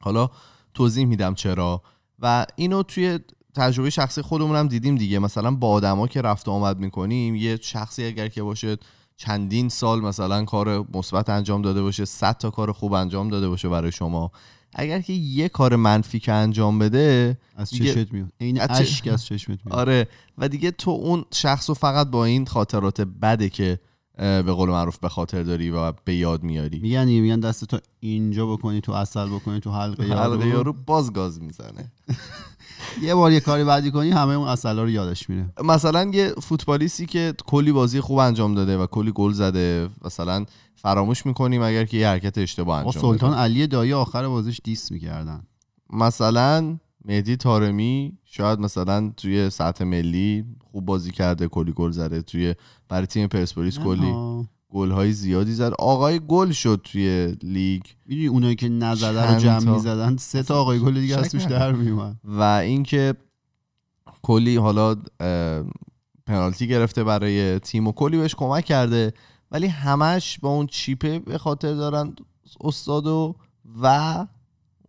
حالا 0.00 0.30
توضیح 0.74 1.06
میدم 1.06 1.34
چرا. 1.34 1.82
و 2.18 2.46
اینو 2.56 2.82
توی 2.82 3.18
تجربه 3.54 3.90
شخصی 3.90 4.22
خودمون 4.22 4.56
هم 4.56 4.68
دیدیم 4.68 4.96
دیگه. 4.96 5.18
مثلا 5.18 5.50
با 5.50 5.68
آدما 5.68 6.06
که 6.06 6.22
رفت 6.22 6.48
و 6.48 6.50
آمد 6.50 6.78
می‌کنیم 6.78 7.34
یه 7.34 7.58
شخصی 7.62 8.04
اگر 8.04 8.28
که 8.28 8.42
باشه 8.42 8.76
چندین 9.16 9.68
سال 9.68 10.00
مثلا 10.00 10.44
کار 10.44 10.84
مثبت 10.94 11.28
انجام 11.28 11.62
داده 11.62 11.82
باشه 11.82 12.04
100 12.04 12.38
تا 12.38 12.50
کار 12.50 12.72
خوب 12.72 12.92
انجام 12.92 13.28
داده 13.28 13.48
باشه 13.48 13.68
برای 13.68 13.92
شما. 13.92 14.30
اگر 14.74 15.00
که 15.00 15.12
یه 15.12 15.48
کار 15.48 15.76
منفی 15.76 16.18
که 16.20 16.32
انجام 16.32 16.78
بده 16.78 17.38
از 17.56 17.70
چشت 17.70 18.12
میاد. 18.12 18.32
این 18.38 18.60
اشک 18.60 19.06
از 19.06 19.24
چشمت 19.24 19.58
میاد. 19.64 19.78
آره. 19.78 20.08
و 20.38 20.48
دیگه 20.48 20.70
تو 20.70 20.90
اون 20.90 21.24
شخص 21.34 21.68
رو 21.68 21.74
فقط 21.74 22.06
با 22.06 22.24
این 22.24 22.46
خاطرات 22.46 23.00
بده 23.00 23.48
که 23.48 23.80
به 24.18 24.52
قول 24.52 24.68
معروف 24.68 24.98
به 24.98 25.08
خاطر 25.08 25.42
داری 25.42 25.70
و 25.70 25.92
به 26.04 26.14
یاد 26.14 26.42
میاری. 26.42 26.78
میگن 26.78 27.04
میگن 27.04 27.40
دست 27.40 27.64
تو 27.64 27.78
اینجا 28.00 28.46
بکنی 28.46 28.80
تو 28.80 28.92
اصل 28.92 29.28
بکنی 29.28 29.60
تو 29.60 29.70
حلقه 29.70 30.04
حلقه 30.04 30.46
یارو 30.46 30.46
یارو 30.46 30.72
باز 30.72 31.12
گاز 31.12 31.42
می‌زنه. 31.42 31.92
یه 33.02 33.14
بار 33.14 33.32
یه 33.32 33.40
کاری 33.40 33.64
بعدی 33.64 33.90
کنی 33.90 34.10
همه 34.10 34.32
اون 34.32 34.48
اصلا 34.48 34.82
رو 34.82 34.90
یادش 34.90 35.30
میره. 35.30 35.52
مثلا 35.64 36.10
یه 36.14 36.32
فوتبالیستی 36.42 37.06
که 37.06 37.34
کلی 37.46 37.72
بازی 37.72 38.00
خوب 38.00 38.18
انجام 38.18 38.54
داده 38.54 38.78
و 38.78 38.86
کلی 38.86 39.12
گل 39.14 39.32
زده 39.32 39.88
مثلا 40.04 40.44
فراموش 40.76 41.26
می‌کنیم 41.26 41.62
اگر 41.62 41.84
که 41.84 41.96
یه 41.96 42.08
حرکت 42.08 42.38
اشتباه 42.38 42.78
انجام 42.78 43.02
سلطان 43.02 43.34
علی 43.34 43.66
دایی 43.66 43.92
آخر 43.92 44.28
بازیش 44.28 44.60
دیس 44.64 44.92
می‌کردن. 44.92 45.42
مثلا 45.90 46.78
مهدی 47.04 47.36
تارمی 47.36 48.18
شاید 48.24 48.58
مثلا 48.58 49.12
توی 49.16 49.50
سطح 49.50 49.84
ملی 49.84 50.44
خوب 50.72 50.86
بازی 50.86 51.10
کرده 51.10 51.48
کلی 51.48 51.72
گل 51.72 51.90
زده. 51.90 52.22
توی 52.22 52.54
برای 52.88 53.06
تیم 53.06 53.26
پرسپولیس 53.26 53.78
کلی 53.78 54.14
گل 54.70 54.90
های 54.90 55.12
زیادی 55.12 55.52
زد. 55.52 55.72
آقای 55.78 56.20
گل 56.28 56.50
شد 56.50 56.80
توی 56.84 57.36
لیگ. 57.42 57.82
می‌دونی 58.06 58.26
اونایی 58.26 58.54
که 58.54 58.68
نزده 58.68 59.32
رو 59.32 59.40
جمع 59.40 59.64
تا. 59.64 59.74
می‌زدن 59.74 60.16
سه 60.16 60.42
تا 60.42 60.60
آقای 60.60 60.78
گل 60.78 61.00
دیگه 61.00 61.18
از 61.18 61.28
توش. 61.28 61.44
در 61.44 61.72
میومد 61.82 62.16
و 62.24 62.42
اینکه 62.42 63.14
کلی 64.22 64.56
حالا 64.56 64.96
پنالتی 66.26 66.68
گرفته 66.68 67.04
برای 67.04 67.58
تیم 67.58 67.86
و 67.86 67.92
کلی 67.92 68.16
بهش 68.16 68.34
کمک 68.34 68.64
کرده. 68.64 69.12
ولی 69.50 69.66
همش 69.66 70.38
با 70.38 70.48
اون 70.48 70.66
چیپه 70.66 71.18
به 71.18 71.38
خاطر 71.38 71.74
دارن 71.74 72.14
استادو 72.60 73.34
و 73.82 74.26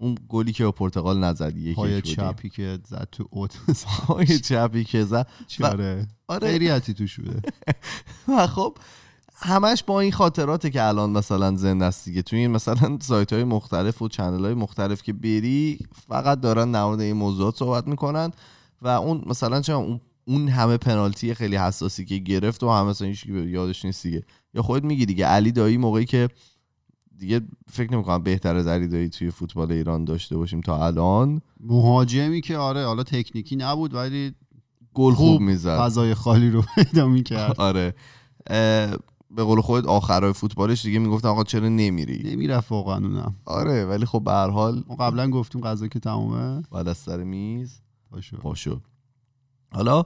اون 0.01 0.17
گلی 0.29 0.53
که 0.53 0.65
با 0.65 0.71
پرتغال 0.71 1.23
نزد 1.23 1.57
یک 1.57 1.75
پای. 1.75 2.01
چپی 2.01 2.49
که 2.49 2.79
زد 2.87 3.07
تو 3.11 3.27
اوت. 3.29 3.57
پای 4.07 4.39
چپی. 4.39 4.83
که 4.83 5.03
زد. 5.03 5.27
چاره 5.47 6.07
آره. 6.27 6.51
خیریتی 6.51 6.93
توش 6.93 7.19
بوده 7.19 7.41
و 8.27 8.47
خب 8.47 8.77
همش 9.35 9.83
با 9.83 9.99
این 9.99 10.11
خاطراته 10.11 10.69
که 10.69 10.83
الان 10.83 11.09
مثلا 11.09 11.55
زنده 11.55 11.85
است 11.85 12.05
دیگه. 12.05 12.21
توی 12.21 12.39
این 12.39 12.51
مثلا 12.51 12.97
سایت 13.01 13.33
های 13.33 13.43
مختلف 13.43 14.01
و 14.01 14.07
چنل 14.07 14.45
های 14.45 14.53
مختلف 14.53 15.03
که 15.03 15.13
بری 15.13 15.79
فقط 16.07 16.41
دارن 16.41 16.71
در 16.71 16.83
مورد 16.83 16.99
این 16.99 17.15
موضوعات 17.15 17.55
صحبت 17.55 17.87
می‌کنن 17.87 18.31
و 18.81 18.87
اون 18.87 19.23
مثلا 19.25 19.61
چه 19.61 19.73
اون 19.73 20.01
اون 20.25 20.47
همه 20.47 20.77
پنالتی 20.77 21.33
خیلی 21.33 21.55
حساسی 21.55 22.05
که 22.05 22.17
گرفت 22.17 22.63
و 22.63 22.69
همه 22.69 22.89
مثلا 22.89 23.07
هیچ 23.07 23.27
به 23.27 23.41
یادش 23.41 23.85
نیست 23.85 24.03
دیگه. 24.03 24.23
یا 24.53 24.61
خودت 24.61 24.85
میگی 24.85 25.05
دیگه. 25.05 25.25
علی 25.25 25.51
دایی 25.51 25.77
موقعی 25.77 26.05
که 26.05 26.29
دیگه 27.19 27.41
فکر 27.71 27.93
نمی‌کنم 27.93 28.23
بهتر 28.23 28.55
از 28.55 28.67
علی 28.67 28.87
دایی 28.87 29.09
توی 29.09 29.31
فوتبال 29.31 29.71
ایران 29.71 30.05
داشته 30.05 30.37
باشیم 30.37 30.61
تا 30.61 30.85
الان. 30.85 31.41
مهاجمی 31.59 32.41
که 32.41 32.57
آره 32.57 32.85
حالا 32.85 33.03
تکنیکی 33.03 33.55
نبود 33.55 33.93
ولی 33.93 34.33
گل 34.93 35.13
خوب 35.13 35.27
خوب 35.27 35.41
می‌زد. 35.41 35.79
فضای 35.79 36.13
خالی 36.13 36.49
رو 36.49 36.63
پیدا 36.75 37.07
می‌کرد. 37.07 37.61
آره. 37.61 37.93
به 39.35 39.43
قول 39.43 39.61
خودت 39.61 39.87
آخرای 39.87 40.33
فوتبالش 40.33 40.85
دیگه 40.85 40.99
می‌گفتن 40.99 41.27
آقا 41.27 41.43
چرا 41.43 41.69
نمیری؟ 41.69 42.31
نمی‌رفت 42.31 42.71
واقعا 42.71 42.95
اونم. 42.95 43.35
آره 43.45 43.85
ولی 43.85 44.05
خب 44.05 44.21
به 44.25 44.31
هر 44.31 44.49
حال 44.49 44.83
ما 44.87 44.95
قبلا 44.95 45.29
گفتیم 45.29 45.61
غذا 45.61 45.87
که 45.87 45.99
تمومه. 45.99 46.63
بعد 46.71 46.87
از 46.87 46.97
سر 46.97 47.23
میز 47.23 47.81
باشو 48.11 48.37
پاشو. 48.37 48.79
حالا 49.73 50.03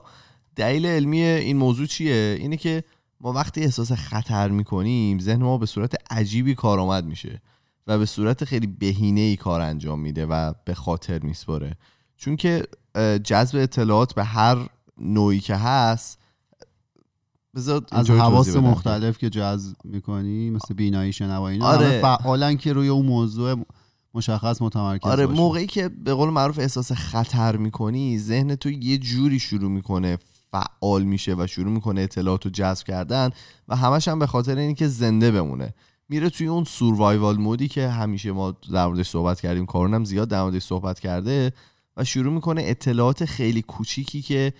دلیل 0.56 0.86
علمی 0.86 1.20
این 1.22 1.56
موضوع 1.56 1.86
چیه؟ 1.86 2.36
اینه 2.40 2.56
که 2.56 2.84
ما 3.24 3.32
وقتی 3.32 3.60
احساس 3.60 3.92
خطر 3.92 4.48
می‌کنیم 4.48 5.18
ذهن 5.18 5.42
ما 5.42 5.58
به 5.58 5.66
صورت 5.66 5.94
عجیبی 6.10 6.54
کارآمد 6.54 7.04
میشه 7.04 7.42
و 7.86 7.98
به 7.98 8.06
صورت 8.06 8.44
خیلی 8.44 8.66
بهینه 8.66 9.20
ای 9.20 9.36
کار 9.36 9.60
انجام 9.60 10.00
میده 10.00 10.26
و 10.26 10.52
به 10.64 10.74
خاطر 10.74 11.18
میسپره 11.18 11.76
چون 12.16 12.36
که 12.36 12.66
جذب 13.24 13.58
اطلاعات 13.58 14.14
به 14.14 14.24
هر 14.24 14.58
نوعی 14.98 15.40
که 15.40 15.56
هست 15.56 16.18
از 17.92 18.10
حواس. 18.10 18.56
مختلف 18.56 19.18
که 19.18 19.30
جذب 19.30 19.76
می‌کنی 19.84 20.50
مثل 20.50 20.74
بینایی 20.74 21.12
شنوایی 21.12 21.56
اینا 21.56 21.68
آره. 21.68 22.00
فعالن 22.00 22.56
که 22.56 22.72
روی 22.72 22.88
اون 22.88 23.06
موضوع 23.06 23.64
مشخص 24.14 24.62
متمرکز 24.62 25.06
آره 25.06 25.26
باشن. 25.26 25.40
موقعی 25.40 25.66
که 25.66 25.88
به 25.88 26.14
قول 26.14 26.30
معروف 26.30 26.58
احساس 26.58 26.92
خطر 26.92 27.56
می‌کنی 27.56 28.18
ذهن 28.18 28.54
تو 28.54 28.70
یه 28.70 28.98
جوری 28.98 29.38
شروع 29.38 29.70
می‌کنه 29.70 30.18
فعال 30.54 31.02
میشه 31.02 31.34
و 31.38 31.46
شروع 31.46 31.72
می‌کنه 31.72 32.00
اطلاعات 32.00 32.44
رو 32.44 32.50
جذب 32.50 32.86
کردن 32.86 33.30
و 33.68 33.76
همش 33.76 34.08
هم 34.08 34.18
به 34.18 34.26
خاطر 34.26 34.58
اینکه 34.58 34.88
زنده 34.88 35.30
بمونه. 35.30 35.74
میره 36.08 36.30
توی 36.30 36.46
اون 36.46 36.64
سوروایوال 36.64 37.36
مودی 37.36 37.68
که 37.68 37.88
همیشه 37.88 38.32
ما 38.32 38.50
در 38.72 38.86
موردش 38.86 39.08
صحبت 39.08 39.40
کردیم 39.40 39.66
کارون 39.66 40.04
زیاد 40.04 40.28
در 40.28 40.42
موردش 40.42 40.62
صحبت 40.62 41.00
کرده 41.00 41.52
و 41.96 42.04
شروع 42.04 42.32
می‌کنه 42.32 42.62
اطلاعات 42.64 43.24
خیلی 43.24 43.62
کوچیکی 43.62 44.22
که 44.22 44.52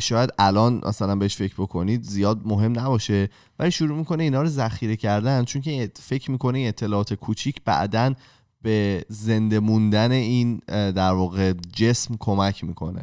شاید 0.00 0.30
الان 0.38 0.80
مثلا 0.86 1.16
بهش 1.16 1.36
فکر 1.36 1.54
بکنید 1.54 2.02
زیاد 2.02 2.40
مهم 2.44 2.78
نباشه 2.78 3.28
ولی 3.58 3.70
شروع 3.70 3.98
می‌کنه 3.98 4.22
اینا 4.22 4.42
رو 4.42 4.48
ذخیره 4.48 4.96
کردن 4.96 5.44
چون 5.44 5.62
که 5.62 5.90
فکر 5.94 6.30
می‌کنه 6.30 6.58
این 6.58 6.68
اطلاعات 6.68 7.14
کوچیک 7.14 7.56
بعدن 7.64 8.14
به 8.62 9.04
زنده 9.08 9.60
موندن 9.60 10.10
این 10.10 10.60
در 10.68 11.12
واقع 11.12 11.52
جسم 11.52 12.14
کمک 12.18 12.64
می‌کنه. 12.64 13.02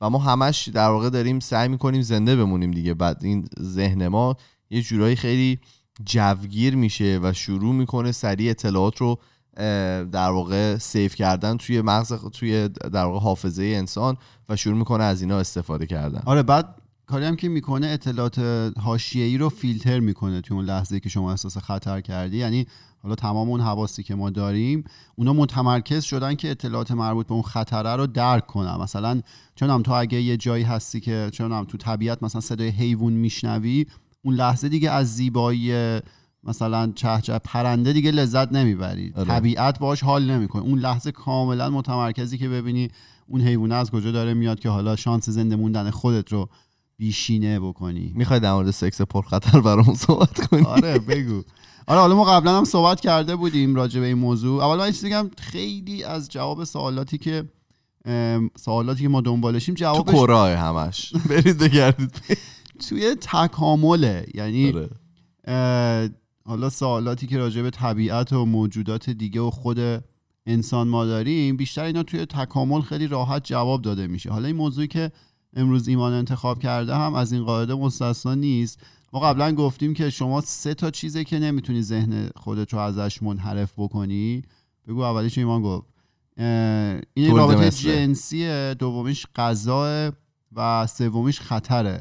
و 0.00 0.10
ما 0.10 0.18
همش 0.18 0.68
در 0.68 0.88
واقع 0.88 1.10
داریم 1.10 1.40
سعی 1.40 1.68
می‌کنیم 1.68 2.02
زنده 2.02 2.36
بمونیم 2.36 2.70
دیگه. 2.70 2.94
بعد 2.94 3.20
این 3.22 3.48
ذهن 3.60 4.08
ما 4.08 4.36
یه 4.70 4.82
جورایی 4.82 5.16
خیلی 5.16 5.58
جوگیر 6.04 6.76
میشه 6.76 7.20
و 7.22 7.32
شروع 7.32 7.74
می‌کنه 7.74 8.12
سریع 8.12 8.50
اطلاعات 8.50 8.96
رو 8.96 9.18
در 10.12 10.30
واقع 10.30 10.76
سیف 10.78 11.14
کردن 11.14 11.56
توی 11.56 11.80
مغز 11.80 12.12
توی 12.12 12.68
در 12.68 13.04
واقع 13.04 13.18
حافظه 13.18 13.64
انسان 13.64 14.16
و 14.48 14.56
شروع 14.56 14.76
می‌کنه 14.76 15.04
از 15.04 15.22
اینا 15.22 15.38
استفاده 15.38 15.86
کردن. 15.86 16.22
آره 16.26 16.42
بعد 16.42 16.77
کاری 17.08 17.24
هم 17.24 17.36
که 17.36 17.48
می‌کنه 17.48 17.86
اطلاعات 17.86 18.38
حاشیه‌ای 18.80 19.38
رو 19.38 19.48
فیلتر 19.48 20.00
می‌کنه 20.00 20.40
توی 20.40 20.56
اون 20.56 20.66
لحظه 20.66 21.00
که 21.00 21.08
شما 21.08 21.30
احساس 21.30 21.58
خطر 21.58 22.00
کردی. 22.00 22.36
یعنی 22.36 22.66
حالا 23.02 23.14
تمام 23.14 23.48
اون 23.48 23.60
حواسی 23.60 24.02
که 24.02 24.14
ما 24.14 24.30
داریم 24.30 24.84
اونا 25.16 25.32
متمرکز 25.32 26.04
شدن 26.04 26.34
که 26.34 26.50
اطلاعات 26.50 26.90
مربوط 26.90 27.26
به 27.26 27.32
اون 27.32 27.42
خطره 27.42 27.96
رو 27.96 28.06
درک 28.06 28.46
کنن. 28.46 28.76
مثلا 28.76 29.20
چون 29.54 29.82
تو 29.82 29.92
اگه 29.92 30.22
یه 30.22 30.36
جایی 30.36 30.64
هستی 30.64 31.00
که 31.00 31.30
چون 31.32 31.64
تو 31.64 31.78
طبیعت 31.78 32.22
مثلا 32.22 32.40
صدای 32.40 32.68
حیوان 32.68 33.12
میشنوی 33.12 33.86
اون 34.22 34.34
لحظه 34.34 34.68
دیگه 34.68 34.90
از 34.90 35.14
زیبایی 35.14 35.98
مثلا 36.44 36.92
چهچه 36.94 37.38
پرنده 37.38 37.92
دیگه 37.92 38.10
لذت 38.10 38.52
نمی‌بری. 38.52 39.12
آره. 39.16 39.28
طبیعت 39.28 39.78
باش 39.78 40.04
حال 40.04 40.30
نمی‌کنه. 40.30 40.62
اون 40.62 40.78
لحظه 40.78 41.12
کاملا 41.12 41.70
متمرکزی 41.70 42.38
که 42.38 42.48
ببینی 42.48 42.88
اون 43.26 43.40
حیوانه 43.40 43.74
از 43.74 43.90
کجا 43.90 44.12
داره 44.12 44.34
میاد 44.34 44.60
که 44.60 44.68
حالا 44.68 44.96
شانس 44.96 45.28
زنده 45.28 45.56
موندن 45.56 45.90
خودت 45.90 46.32
رو 46.32 46.48
بیشینه 46.98 47.60
بکنی. 47.60 48.12
می‌خوای 48.16 48.40
در 48.40 48.52
مورد 48.52 48.70
سکس 48.70 49.00
پرخطر 49.02 49.60
برامون 49.60 49.94
صحبت 49.94 50.46
کنی؟ 50.46 50.62
آره 50.62 50.98
بگو. 50.98 51.42
آره 51.86 52.00
حالا 52.00 52.14
ما 52.14 52.24
قبلا 52.24 52.58
هم 52.58 52.64
صحبت 52.64 53.00
کرده 53.00 53.36
بودیم 53.36 53.74
راجع 53.74 54.00
به 54.00 54.06
این 54.06 54.18
موضوع. 54.18 54.64
اول 54.64 54.78
من 54.78 54.90
چیزی 54.90 55.06
بگم 55.06 55.30
خیلی 55.38 56.04
از 56.04 56.28
جواب 56.28 56.64
سوالاتی 56.64 57.18
که 57.18 57.44
سوالاتی 58.56 59.02
که 59.02 59.08
ما 59.08 59.20
دنبالشیم 59.20 59.74
تو 59.74 59.80
جوابش 59.80 60.14
کراه 60.14 60.50
همش. 60.50 61.12
برید 61.30 61.58
بگردید. 61.58 62.22
توی 62.88 63.14
تکامله 63.20 64.26
یعنی 64.34 64.72
آره. 64.72 66.10
حالا 66.44 66.70
سوالاتی 66.70 67.26
که 67.26 67.38
راجع 67.38 67.62
به 67.62 67.70
طبیعت 67.70 68.32
و 68.32 68.44
موجودات 68.44 69.10
دیگه 69.10 69.40
و 69.40 69.50
خود 69.50 69.78
انسان 70.46 70.88
ما 70.88 71.04
داریم 71.04 71.56
بیشتر 71.56 71.84
اینا 71.84 72.02
توی 72.02 72.26
تکامل 72.26 72.80
خیلی 72.80 73.06
راحت 73.06 73.44
جواب 73.44 73.82
داده 73.82 74.06
میشه. 74.06 74.30
حالا 74.30 74.46
این 74.46 74.56
موضوعی 74.56 74.88
که 74.88 75.12
امروز 75.56 75.88
ایمان 75.88 76.12
انتخاب 76.12 76.58
کرده 76.58 76.96
هم 76.96 77.14
از 77.14 77.32
این 77.32 77.44
قاعده 77.44 77.74
مستثنا 77.74 78.34
نیست. 78.34 78.80
ما 79.12 79.20
قبلا 79.20 79.52
گفتیم 79.52 79.94
که 79.94 80.10
شما 80.10 80.40
سه 80.40 80.74
تا 80.74 80.90
چیزه 80.90 81.24
که 81.24 81.38
نمی‌تونی 81.38 81.82
ذهن 81.82 82.30
خودت 82.36 82.72
رو 82.72 82.78
ازش 82.78 83.22
منحرف 83.22 83.72
بکنی. 83.76 84.42
بگو 84.88 85.00
اولیش 85.00 85.38
ایمان 85.38 85.62
گفت. 85.62 85.86
این 87.14 87.36
رابطه 87.36 87.66
مثله. 87.66 87.92
جنسیه 87.92 88.76
دومیش 88.78 89.26
غذا 89.36 90.12
و 90.56 90.86
سومیش 90.86 91.40
خطره. 91.40 92.00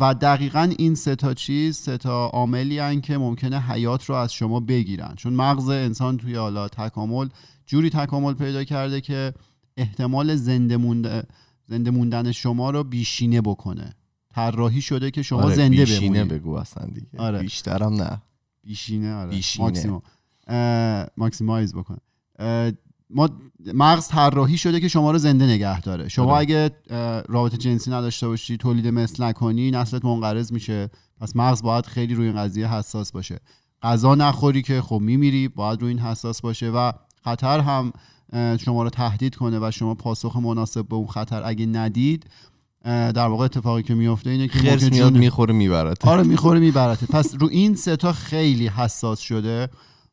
و 0.00 0.14
دقیقا 0.20 0.72
این 0.78 0.94
سه 0.94 1.16
تا 1.16 1.34
چیز 1.34 1.76
سه 1.76 1.96
تا 1.96 2.26
عاملی 2.26 3.00
که 3.00 3.18
ممکنه 3.18 3.60
حیات 3.60 4.04
رو 4.04 4.14
از 4.14 4.32
شما 4.32 4.60
بگیرن. 4.60 5.14
چون 5.16 5.32
مغز 5.32 5.68
انسان 5.68 6.16
توی 6.16 6.34
حالا 6.34 6.68
تکامل 6.68 7.28
جوری 7.66 7.90
تکامل 7.90 8.34
پیدا 8.34 8.64
کرده 8.64 9.00
که 9.00 9.34
احتمال 9.76 10.36
زنده, 10.36 10.76
مونده، 10.76 11.22
زنده 11.68 11.90
موندن 11.90 12.32
شما 12.32 12.70
رو 12.70 12.84
بیشینه 12.84 13.40
بکنه. 13.40 13.94
طراحی 14.30 14.80
شده 14.80 15.10
که 15.10 15.22
شما 15.22 15.42
آره، 15.42 15.54
زنده 15.54 15.84
بیشینه 15.84 16.24
بمونید 16.24 16.42
بگو 16.42 16.54
اصلا 16.54 16.86
دیگه. 16.86 17.06
آره. 17.18 17.38
بیشترم 17.38 17.94
نه. 17.94 18.22
بیشینه 18.64 19.14
آره. 19.14 19.30
بیشینه. 19.30 19.64
ماکسیموم 19.64 20.02
اه، 20.46 21.06
ماکسیمایز 21.16 21.74
بکنه 21.74 21.98
ما 23.10 23.28
مغز 23.74 24.08
طراحی 24.08 24.58
شده 24.58 24.80
که 24.80 24.88
شما 24.88 25.10
رو 25.10 25.18
زنده 25.18 25.46
نگه 25.46 25.80
داره. 25.80 26.08
شما 26.08 26.24
آره. 26.24 26.40
اگه 26.40 26.70
رابطه 27.28 27.56
جنسی 27.56 27.90
نداشته 27.90 28.28
باشی 28.28 28.56
تولید 28.56 28.86
مثل 28.86 29.24
نکنی 29.24 29.70
نسلت 29.70 30.04
منقرض 30.04 30.52
میشه. 30.52 30.90
پس 31.20 31.36
مغز 31.36 31.62
باید 31.62 31.86
خیلی 31.86 32.14
روی 32.14 32.26
این 32.26 32.36
قضیه 32.36 32.74
حساس 32.74 33.12
باشه. 33.12 33.40
غذا 33.82 34.14
نخوری 34.14 34.62
که 34.62 34.80
خب 34.82 34.98
میمیری 35.02 35.48
باید 35.48 35.80
روی 35.80 35.88
این 35.88 35.98
حساس 35.98 36.40
باشه 36.40 36.70
و 36.70 36.92
خطر 37.24 37.60
هم 37.60 37.92
شما 38.32 38.82
رو 38.82 38.90
تهدید 38.90 39.34
کنه 39.34 39.58
و 39.58 39.70
شما 39.70 39.94
پاسخ 39.94 40.36
مناسب 40.36 40.88
به 40.88 40.96
اون 40.96 41.06
خطر 41.06 41.42
اگه 41.44 41.66
ندید 41.66 42.26
در 42.84 43.26
واقع 43.28 43.44
اتفاقی 43.44 43.82
که 43.82 43.94
میفته 43.94 44.30
اینه 44.30 44.48
که 44.48 44.58
خرس 44.58 44.82
میاد 44.82 45.10
جون- 45.12 45.18
می‌خوره 45.18 45.54
می‌برد. 45.54 45.96
آره 46.04 46.22
می‌خوره 46.22 46.60
میبرته 46.60 47.06
پس 47.06 47.34
رو 47.40 47.48
این 47.48 47.74
سه 47.74 47.96
تا 47.96 48.12
خیلی 48.12 48.66
حساس 48.66 49.20
شده. 49.20 49.68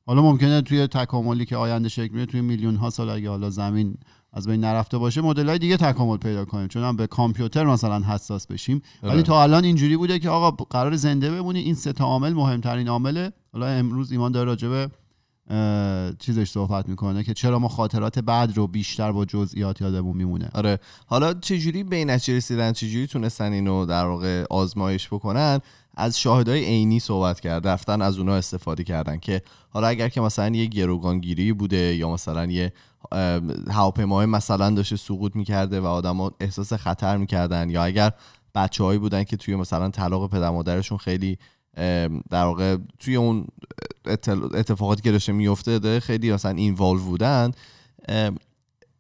حالا 0.06 0.22
ممکنه 0.22 0.62
توی 0.62 0.88
تکاملی 0.88 1.46
که 1.46 1.58
آینده 1.58 1.90
شکل 1.90 2.04
می‌گیره 2.04 2.26
توی 2.26 2.42
میلیون 2.42 2.76
ها 2.76 2.90
سال 2.90 3.10
اگه 3.10 3.30
حالا 3.30 3.50
زمین 3.50 3.98
از 4.34 4.48
بین 4.48 4.60
نرفته 4.60 4.98
باشه 4.98 5.22
مدل 5.22 5.50
های 5.50 5.60
دیگه 5.60 5.78
تکامل 5.78 6.18
پیدا 6.18 6.46
کنیم. 6.46 6.68
چون 6.68 6.84
هم 6.84 6.96
به 6.96 7.08
کامپیوتر 7.08 7.64
مثلا 7.64 8.00
حساس 8.00 8.48
بشیم. 8.48 8.82
ولی 9.04 9.12
آره. 9.12 9.22
تا 9.22 9.44
الان 9.44 9.64
اینجوری 9.64 9.98
بوده 9.98 10.20
که 10.20 10.30
آقا 10.30 10.52
قرار 10.66 10.96
زنده 10.96 11.32
بمونی. 11.32 11.60
این 11.60 11.76
سه 11.76 11.94
تا 11.94 12.06
عامل 12.06 12.34
مهمترین 12.34 12.88
عامله. 12.88 13.32
حالا 13.54 13.68
امروز 13.68 14.12
ایمان 14.12 14.32
داره 14.32 14.46
راجع 14.46 14.68
به 14.68 14.76
اه، 14.76 14.90
چیزش 16.20 16.50
صحبت 16.50 16.90
می‌کنه 16.90 17.24
که 17.24 17.34
چرا 17.34 17.60
ما 17.60 17.68
خاطرات 17.68 18.20
بعد 18.20 18.58
رو 18.58 18.68
بیشتر 18.68 19.12
با 19.12 19.25
جزئیات 19.25 19.82
یادمون 19.82 20.18
میمونه. 20.18 20.50
آره. 20.54 20.80
حالا 21.06 21.34
چجوری 21.34 21.84
به 21.84 21.96
این 21.96 22.10
نتیجه 22.10 22.38
رسیدن 22.38 22.72
چجوری 22.72 23.08
تونستن 23.08 23.52
اینو 23.54 23.86
در 23.86 24.06
واقع 24.06 24.46
آزمایش 24.50 25.08
بکنن؟ 25.08 25.60
از 25.98 26.20
شاهدای 26.20 26.66
عینی 26.66 27.00
صحبت 27.00 27.40
کرد 27.40 27.68
رفتن 27.68 28.02
از 28.02 28.18
اونا 28.18 28.36
استفاده 28.36 28.84
کردن 28.84 29.18
که 29.18 29.42
حالا 29.70 29.88
اگر 29.88 30.10
که 30.10 30.22
مثلا 30.22 30.56
یه 30.56 30.66
گروگانگیری 30.66 31.54
بوده 31.54 31.96
یا 31.96 32.10
مثلا 32.10 32.46
یه 32.46 32.74
هواپیمای 33.72 34.25
مثلا 34.25 34.70
داشته 34.70 34.96
سقوط 34.96 35.36
می‌کرده 35.36 35.82
و 35.82 35.86
آدما 35.86 36.32
احساس 36.40 36.74
خطر 36.74 37.18
می‌کردن 37.18 37.70
یا 37.70 37.84
اگر 37.84 38.12
بچههایی 38.56 39.00
بودن 39.00 39.24
که 39.24 39.38
توی 39.38 39.56
مثلا 39.56 39.90
طلاق 39.90 40.30
پدر 40.30 40.50
مادرشون 40.50 40.98
خیلی 40.98 41.38
در 42.29 42.46
واقع 42.46 42.77
توی 43.00 43.15
اون 43.15 43.48
اتفاقاتی 44.53 45.01
که 45.01 45.12
داشته 45.12 45.32
میفته 45.32 46.00
خیلی 46.00 46.32
مثلا 46.34 46.51
اینوالو 46.51 47.00
بودن. 47.00 47.51
اه، 48.10 48.32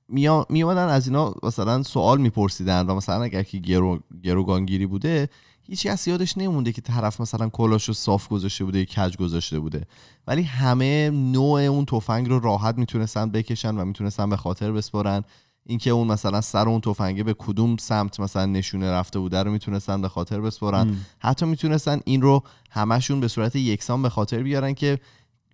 میا- 0.09 0.45
می 0.49 0.63
اومدن 0.63 0.87
از 0.87 1.07
اینا 1.07 1.33
مثلا 1.43 1.83
سوال 1.83 2.21
میپرسیدن 2.21 2.85
و 2.85 2.95
مثلا 2.95 3.23
اگر 3.23 3.43
که 3.43 3.57
گرو 3.57 3.99
گروگانگیری 4.23 4.85
بوده 4.85 5.29
هیچ 5.67 5.87
کس 5.87 6.07
یادش 6.07 6.37
نمونده 6.37 6.71
که 6.71 6.81
طرف 6.81 7.21
مثلا 7.21 7.49
کلاشو 7.49 7.93
صاف 7.93 8.27
گذاشته 8.27 8.65
بوده 8.65 8.79
یا 8.79 8.85
کج 8.85 9.17
گذاشته 9.17 9.59
بوده. 9.59 9.87
ولی 10.27 10.41
همه 10.43 11.09
نوع 11.09 11.61
اون 11.61 11.85
تفنگ 11.85 12.29
رو 12.29 12.39
راحت 12.39 12.77
می‌تونستن 12.77 13.29
بکشن 13.31 13.77
و 13.77 13.85
می‌تونستن 13.85 14.29
به 14.29 14.37
خاطر 14.37 14.71
بسپارن. 14.71 15.23
اینکه 15.65 15.89
اون 15.89 16.07
مثلا 16.07 16.41
سر 16.41 16.69
اون 16.69 16.81
تفنگه 16.81 17.23
به 17.23 17.33
کدوم 17.33 17.77
سمت 17.77 18.19
مثلا 18.19 18.45
نشونه 18.45 18.91
رفته 18.91 19.19
بوده 19.19 19.43
رو 19.43 19.51
می‌تونستن 19.51 20.01
به 20.01 20.09
خاطر 20.09 20.41
بسپارن 20.41 20.87
م. 20.87 20.95
حتی 21.19 21.45
می‌تونستن 21.45 21.99
این 22.05 22.21
رو 22.21 22.43
همشون 22.71 23.19
به 23.19 23.27
صورت 23.27 23.55
یکسان 23.55 24.01
به 24.01 24.09
خاطر 24.09 24.43
بیارن 24.43 24.73
که 24.73 24.99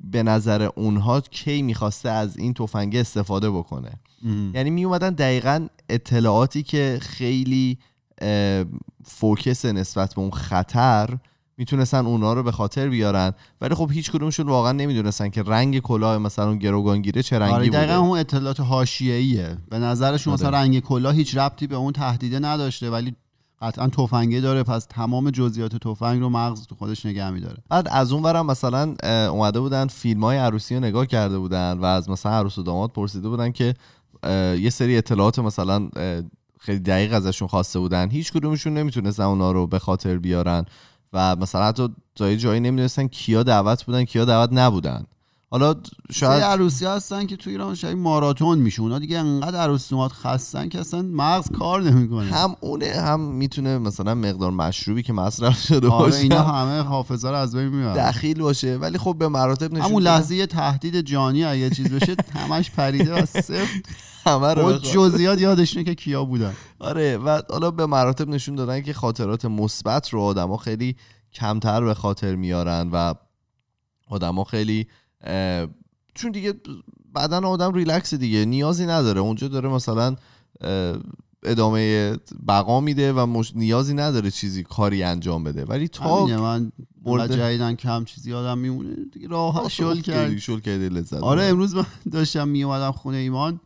به 0.03 0.23
نظر 0.23 0.61
اونها 0.75 1.21
کی 1.21 1.61
می‌خواسته 1.61 2.09
از 2.09 2.37
این 2.37 2.53
تفنگه 2.53 2.99
استفاده 2.99 3.51
بکنه 3.51 3.91
م. 4.23 4.51
یعنی 4.55 4.69
می 4.69 4.83
اومدن 4.85 5.09
دقیقا 5.09 5.67
اطلاعاتی 5.89 6.63
که 6.63 6.99
خیلی 7.01 7.77
فوکس 9.05 9.65
نسبت 9.65 10.15
به 10.15 10.21
اون 10.21 10.31
خطر 10.31 11.17
می‌تونستن 11.61 12.05
اونا 12.05 12.33
رو 12.33 12.43
به 12.43 12.51
خاطر 12.51 12.89
بیارن. 12.89 13.33
ولی 13.61 13.75
خب 13.75 13.91
هیچ 13.91 14.11
کدومشون 14.11 14.47
واقعا 14.47 14.71
نمی‌دونستن 14.71 15.29
که 15.29 15.43
رنگ 15.43 15.79
کلاه 15.79 16.17
مثلا 16.17 16.47
اون 16.47 16.57
گروگانگیره 16.57 17.23
چه 17.23 17.39
رنگی 17.39 17.53
آره 17.53 17.65
بوده. 17.65 17.77
دقیقا 17.77 17.97
اون 17.97 18.19
اطلاعات 18.19 18.59
حاشیه‌ایه. 18.59 19.57
به 19.69 19.79
نظرشون 19.79 20.33
مثلا 20.33 20.47
آره. 20.47 20.57
رنگ 20.57 20.79
کلاه 20.79 21.13
هیچ 21.13 21.37
ربطی 21.37 21.67
به 21.67 21.75
اون 21.75 21.93
تهدیده 21.93 22.39
نداشته 22.39 22.89
ولی 22.89 23.15
قطعا 23.61 23.87
تفنگه 23.87 24.39
داره 24.39 24.63
پس 24.63 24.85
تمام 24.89 25.29
جزئیات 25.29 25.75
تفنگ 25.75 26.21
رو 26.21 26.29
مغز 26.29 26.67
تو 26.67 26.75
خودش 26.75 27.05
نگه 27.05 27.29
میداره. 27.29 27.57
بعد 27.69 27.87
از 27.91 28.11
اون 28.11 28.23
ورم 28.23 28.45
مثلا 28.45 28.95
اومده 29.29 29.59
بودن 29.59 29.87
فیلم 29.87 30.23
های 30.23 30.37
عروسی 30.37 30.75
رو 30.75 30.81
نگاه 30.81 31.05
کرده 31.05 31.37
بودن 31.37 31.77
و 31.77 31.85
از 31.85 32.09
مثلا 32.09 32.31
عروس 32.31 32.57
و 32.57 32.63
داماد 32.63 32.91
پرسیده 32.91 33.29
بودن 33.29 33.51
که 33.51 33.73
یه 34.59 34.69
سری 34.69 34.97
اطلاعات 34.97 35.39
مثلا 35.39 35.89
خیلی 36.59 36.79
دقیق 36.79 37.13
ازشون 37.13 37.47
خواسته 37.47 37.79
بودن. 37.79 38.09
هیچ 38.09 38.33
کدومشون 38.33 38.73
نمی‌تونستن 38.73 39.23
اونا 39.23 39.51
رو 39.51 39.67
به 39.67 39.79
خاطر 39.79 40.17
بیارن. 40.17 40.65
و 41.13 41.35
مثلا 41.35 41.67
حتی 41.67 41.89
جایی 42.15 42.37
جایی 42.37 42.59
نمی‌دونستن 42.59 43.07
کیا 43.07 43.43
دعوت 43.43 43.83
بودن 43.83 44.03
کیا 44.03 44.25
دعوت 44.25 44.49
نبودن. 44.53 45.05
حالا 45.53 45.75
شاید 46.11 46.43
عروسی 46.43 46.85
هستن 46.85 47.25
که 47.25 47.35
تو 47.35 47.49
ایران 47.49 47.75
شاید 47.75 47.97
ماراتون 47.97 48.59
میشه 48.59 48.81
اونا 48.81 48.99
دیگه 48.99 49.17
انقدر 49.19 49.59
عروس 49.59 49.89
داماد 49.89 50.11
خستن 50.11 50.69
که 50.69 50.79
اصلا 50.79 51.01
مغز 51.01 51.51
کار 51.51 51.81
نمی‌کنه. 51.81 52.25
هم 52.25 52.55
اونه 52.59 52.93
هم 52.95 53.19
می‌تونه 53.19 53.77
مثلا 53.77 54.15
مقدار 54.15 54.51
مشروبی 54.51 55.03
که 55.03 55.13
مصرف 55.13 55.57
شده 55.59 55.89
آره 55.89 56.05
باشه. 56.05 56.17
اینا 56.17 56.43
همه 56.43 56.81
حافظه 56.81 57.29
رو 57.29 57.35
از 57.35 57.55
بین 57.55 57.67
می‌برن. 57.67 58.09
دخیل 58.09 58.41
باشه. 58.41 58.77
ولی 58.77 58.97
خب 58.97 59.15
به 59.19 59.27
مراتب 59.27 59.73
نشون 59.73 59.85
همون 59.85 60.03
لحظه 60.03 60.35
یه 60.35 60.45
تهدید 60.45 61.01
جانی 61.01 61.39
یه 61.39 61.69
چیز 61.69 61.87
بشه 61.87 62.15
همش 62.33 62.71
پریده 62.71 63.21
و 63.21 63.25
صفر. 63.41 63.81
همه 64.23 64.53
رو. 64.53 64.73
جزئیات 64.77 65.41
یادشونه 65.41 65.83
که 65.83 65.95
کیا 65.95 66.25
بودن. 66.25 66.53
آره 66.79 67.17
و 67.17 67.41
حالا 67.49 67.71
به 67.71 67.85
مراتب 67.85 68.29
نشون 68.29 68.55
دادن 68.55 68.81
که 68.81 68.93
خاطرات 68.93 69.45
مثبت 69.45 70.09
رو 70.09 70.21
آدما 70.21 70.57
خیلی 70.57 70.95
کمتر 71.33 71.83
به 71.83 71.93
خاطر 71.93 72.35
میارن 72.35 72.89
و 72.93 73.13
آدما 74.07 74.43
خیلی 74.43 74.87
چون 76.15 76.31
دیگه 76.33 76.53
بدن 77.15 77.45
آدم 77.45 77.73
ریلکس 77.73 78.13
دیگه 78.13 78.45
نیازی 78.45 78.85
نداره. 78.85 79.21
اونجا 79.21 79.47
داره 79.47 79.69
مثلا 79.69 80.15
ادامه 81.43 82.15
بقا 82.47 82.79
میده 82.79 83.13
و 83.13 83.25
مش... 83.25 83.55
نیازی 83.55 83.93
نداره 83.93 84.31
چیزی 84.31 84.63
کاری 84.63 85.03
انجام 85.03 85.43
بده. 85.43 85.65
ولی 85.65 85.87
تا 85.87 86.25
من 86.25 86.71
مورد- 87.05 87.37
جدیدن 87.37 87.75
کم 87.75 88.05
چیزی 88.05 88.29
یادم 88.29 88.57
میمونه. 88.57 88.95
دیگه 89.13 89.27
راحت 89.27 89.67
شل 89.67 90.01
کرد 90.01 90.37
شل 90.37 90.59
کردی 90.59 90.89
لذت 90.89 91.13
آره. 91.13 91.43
امروز 91.43 91.75
من 91.75 91.85
داشتم 92.11 92.47
می 92.47 92.63
اومدم 92.63 92.91
خونه 92.91 93.17
ایمان. 93.17 93.59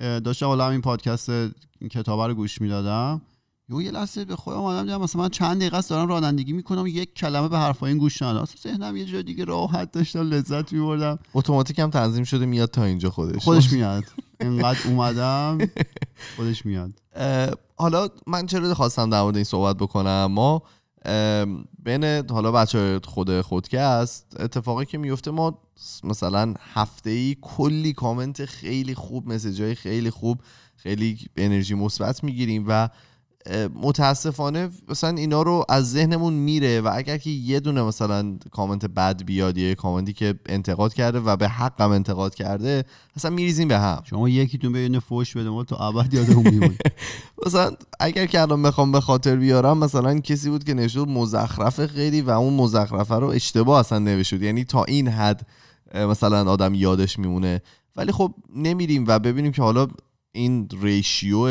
داشتم 0.00 0.46
حالا 0.46 0.66
همین 0.66 0.80
پادکست 0.80 1.28
این 1.28 1.88
کتابه 1.90 2.26
رو 2.26 2.34
گوش 2.34 2.60
می‌دادم. 2.60 3.22
یه 3.68 3.84
یه 3.84 3.90
لحظه 3.90 4.24
به 4.24 4.36
خودم 4.36 4.58
اومدم 4.58 4.82
دیدم 4.82 5.00
مثلا 5.00 5.22
من 5.22 5.28
چند 5.28 5.56
دقیقه 5.56 5.76
است 5.76 5.90
دارم 5.90 6.08
رانندگی 6.08 6.52
می‌کنم 6.52 6.86
یک 6.86 7.14
کلمه 7.14 7.48
به 7.48 7.58
حرفای 7.58 7.88
این 7.88 7.98
گوش 7.98 8.22
ندادم 8.22 8.42
اصلا 8.42 8.72
ذهنم 8.72 8.96
یه 8.96 9.04
جای 9.04 9.22
دیگه 9.22 9.44
راحت 9.44 9.92
داشتم 9.92 10.20
لذت 10.20 10.72
میبردم. 10.72 11.18
اتوماتیک 11.34 11.78
هم 11.78 11.90
تنظیم 11.90 12.24
شده 12.24 12.46
میاد 12.46 12.70
تا 12.70 12.84
اینجا 12.84 13.10
خودش. 13.10 13.44
خودش 13.44 13.72
میاد. 13.72 14.04
انقدر 14.40 14.78
اومدم 14.84 15.58
خودش 16.36 16.66
میاد. 16.66 16.90
حالا 17.76 18.08
من 18.26 18.46
چرا 18.46 18.74
خواستم 18.74 19.10
در 19.10 19.22
مورد 19.22 19.36
این 19.36 19.44
صحبت 19.44 19.76
بکنم؟ 19.76 20.26
ما 20.26 20.62
بین 21.84 22.04
حالا 22.30 22.52
بچه 22.52 23.00
خود 23.04 23.40
خودکست 23.40 24.36
اتفاقی 24.40 24.84
که 24.84 24.98
میفته 24.98 25.30
ما 25.30 25.58
مثلا 26.04 26.54
هفته 26.72 27.10
ای 27.10 27.36
کلی 27.40 27.92
کامنت 27.92 28.44
خیلی 28.44 28.94
خوب 28.94 29.28
مسیج 29.32 29.62
های 29.62 29.74
خیلی 29.74 30.10
خوب 30.10 30.40
خیلی 30.76 31.18
انرژی 31.36 31.74
مثبت 31.74 32.24
می‌گیریم 32.24 32.64
و 32.68 32.88
متاسفانه 33.82 34.70
مثلا 34.88 35.10
اینا 35.10 35.42
رو 35.42 35.64
از 35.68 35.90
ذهنمون 35.90 36.32
میره 36.32 36.80
و 36.80 36.90
اگر 36.94 37.18
که 37.18 37.30
یه 37.30 37.60
دونه 37.60 37.82
مثلا 37.82 38.36
کامنت 38.50 38.84
بد 38.84 39.22
بیاد 39.22 39.58
یه 39.58 39.74
کامنتی 39.74 40.12
که 40.12 40.34
انتقاد 40.46 40.94
کرده 40.94 41.20
و 41.20 41.36
به 41.36 41.48
حقم 41.48 41.90
انتقاد 41.90 42.34
کرده 42.34 42.84
اصلا 43.16 43.30
میریزیم 43.30 43.68
به 43.68 43.78
هم. 43.78 44.02
شما 44.04 44.28
یکیتون 44.28 44.72
به 44.72 44.78
اینو 44.78 45.00
فوش 45.00 45.36
بده 45.36 45.48
ما 45.48 45.64
تا 45.64 45.76
ابد 45.76 46.14
یادمون 46.14 46.48
میمونه. 46.48 46.76
مثلا 47.46 47.70
اگر 48.00 48.26
که 48.26 48.40
الان 48.40 48.62
بخوام 48.62 48.92
به 48.92 49.00
خاطر 49.00 49.36
بیارم 49.36 49.78
مثلا 49.78 50.20
کسی 50.20 50.50
بود 50.50 50.64
که 50.64 50.74
نوشته 50.74 51.00
بود 51.00 51.08
مزخرف 51.08 51.86
خیلی 51.86 52.20
و 52.20 52.30
اون 52.30 52.54
مزخرفه 52.54 53.14
رو 53.14 53.26
اشتباه 53.26 53.80
اصلا 53.80 53.98
نوشته 53.98 54.36
بود 54.36 54.44
یعنی 54.44 54.64
تا 54.64 54.84
این 54.84 55.08
حد 55.08 55.46
مثلا 55.94 56.50
آدم 56.50 56.74
یادش 56.74 57.18
میمونه. 57.18 57.62
ولی 57.96 58.12
خب 58.12 58.34
نمیریم 58.56 59.04
و 59.08 59.18
ببینیم 59.18 59.52
که 59.52 59.62
حالا 59.62 59.88
این 60.32 60.68
ریشیو 60.82 61.48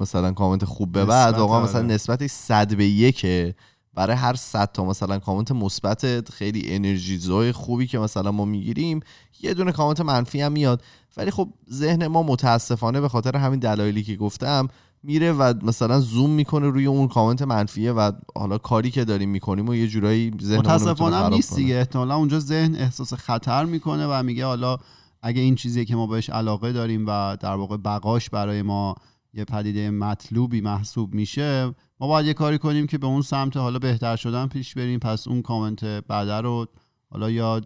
مثلا 0.00 0.32
کامنت 0.32 0.64
خوب 0.64 0.92
به 0.92 1.04
بعد 1.04 1.38
واقعا 1.38 1.62
مثلا 1.62 1.78
آره. 1.78 1.94
نسبت 1.94 2.26
صد 2.26 2.74
به 2.74 2.86
یکه 2.86 3.54
برای 3.94 4.16
هر 4.16 4.34
صد 4.34 4.72
تا 4.72 4.84
مثلا 4.84 5.18
کامنت 5.18 5.52
مثبت 5.52 6.30
خیلی 6.30 6.74
انرژیزای 6.74 7.52
خوبی 7.52 7.86
که 7.86 7.98
مثلا 7.98 8.32
ما 8.32 8.44
می‌گیریم 8.44 9.00
یه 9.42 9.54
دونه 9.54 9.72
کامنت 9.72 10.00
منفی 10.00 10.40
هم 10.40 10.52
میاد. 10.52 10.82
ولی 11.16 11.30
خب 11.30 11.48
ذهن 11.72 12.06
ما 12.06 12.22
متاسفانه 12.22 13.00
به 13.00 13.08
خاطر 13.08 13.36
همین 13.36 13.58
دلایلی 13.58 14.02
که 14.02 14.16
گفتم 14.16 14.68
میره 15.02 15.32
و 15.32 15.54
مثلا 15.62 16.00
زوم 16.00 16.30
می‌کنه 16.30 16.66
روی 16.66 16.86
اون 16.86 17.08
کامنت 17.08 17.42
منفیه 17.42 17.92
و 17.92 18.12
حالا 18.34 18.58
کاری 18.58 18.90
که 18.90 19.04
داریم 19.04 19.30
می‌کنیم 19.30 19.68
و 19.68 19.74
یه 19.74 19.88
جورایی 19.88 20.32
ذهن 20.42 20.58
متاسفانه 20.58 21.16
هم 21.16 21.34
نیست 21.34 21.56
دیگه. 21.56 21.74
احتمالا 21.74 22.16
اونجا 22.16 22.38
ذهن 22.38 22.74
احساس 22.74 23.14
خطر 23.14 23.64
می‌کنه 23.64 24.06
و 24.06 24.22
میگه 24.22 24.46
حالا 24.46 24.78
اگه 25.22 25.40
این 25.40 25.54
چیزی 25.54 25.84
که 25.84 25.96
ما 25.96 26.06
بهش 26.06 26.30
علاقه 26.30 26.72
داریم 26.72 27.04
و 27.06 27.36
در 27.40 27.54
واقع 27.54 27.76
بقاش 27.76 28.30
برای 28.30 28.62
ما 28.62 28.94
یه 29.34 29.44
پدیده 29.44 29.90
مطلوبی 29.90 30.60
محسوب 30.60 31.14
میشه 31.14 31.74
ما 32.00 32.06
باید 32.06 32.26
یه 32.26 32.34
کاری 32.34 32.58
کنیم 32.58 32.86
که 32.86 32.98
به 32.98 33.06
اون 33.06 33.22
سمت 33.22 33.56
حالا 33.56 33.78
بهتر 33.78 34.16
شدن 34.16 34.46
پیش 34.46 34.74
بریم 34.74 34.98
پس 34.98 35.28
اون 35.28 35.42
کامنت 35.42 35.84
بعده 35.84 36.40
رو 36.40 36.66
حالا 37.10 37.30
یا 37.30 37.60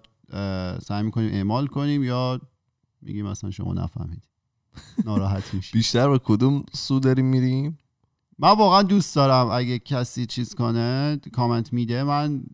سعی 0.82 1.02
می‌کنیم 1.02 1.32
اعمال 1.32 1.66
کنیم 1.66 2.02
یا 2.02 2.40
میگیم 3.02 3.26
مثلا 3.26 3.50
شما 3.50 3.74
نفهمید. 3.74 4.22
ناراحت 5.04 5.54
میشی. 5.54 5.72
بیشتر 5.78 6.08
به 6.08 6.18
کدوم 6.18 6.64
سو 6.72 7.00
داریم 7.00 7.26
میریم؟ 7.26 7.78
من 8.38 8.50
واقعا 8.50 8.82
دوست 8.82 9.16
دارم 9.16 9.48
اگه 9.50 9.78
کسی 9.78 10.26
چیز 10.26 10.54
کنه 10.54 11.20
کامنت 11.32 11.72
میده. 11.72 12.02
من 12.02 12.44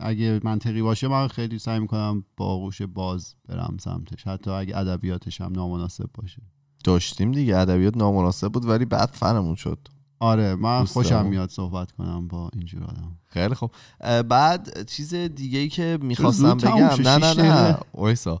اگه 0.00 0.40
منطقی 0.44 0.82
باشه 0.82 1.08
من 1.08 1.28
خیلی 1.28 1.58
سعی 1.58 1.80
می‌کنم 1.80 2.24
با 2.36 2.46
آغوش 2.46 2.82
باز 2.82 3.34
برم 3.48 3.76
سمتش. 3.80 4.26
حتی 4.26 4.50
اگه 4.50 4.76
ادبیاتش 4.76 5.40
هم 5.40 5.52
نامناسب 5.52 6.10
باشه. 6.14 6.42
داشتیم 6.84 7.32
دیگه. 7.32 7.56
ادبیات 7.56 7.96
نامناسب 7.96 8.48
بود 8.48 8.64
ولی 8.64 8.84
بعد 8.84 9.08
فنمون 9.08 9.54
شد. 9.54 9.78
آره 10.18 10.54
من 10.54 10.84
خوشم. 10.84 11.26
میاد 11.26 11.50
صحبت 11.50 11.92
کنم 11.92 12.28
با 12.28 12.50
اینجور 12.52 12.84
آدم. 12.84 13.16
خیلی 13.26 13.54
خوب. 13.54 13.70
اه، 14.00 14.22
بعد 14.22 14.86
چیز 14.86 15.14
دیگه 15.14 15.58
ای 15.58 15.68
که 15.68 15.98
می‌خواستم 16.02 16.56
بگم؟ 16.56 16.74
نه 16.76 17.16
نه 17.16 17.34
نه؟ 17.34 17.78
وایسا. 17.94 18.40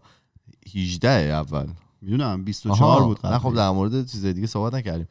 18 0.74 1.08
اول. 1.10 1.66
می‌دونم 2.02 2.44
24 2.44 2.82
آها، 2.82 3.06
بود 3.06 3.26
نه 3.26 3.38
خب. 3.38 3.54
در 3.54 3.70
مورد 3.70 4.06
چیز 4.06 4.26
دیگه 4.26 4.46
صحبت 4.46 4.74
نکردیم. 4.74 5.08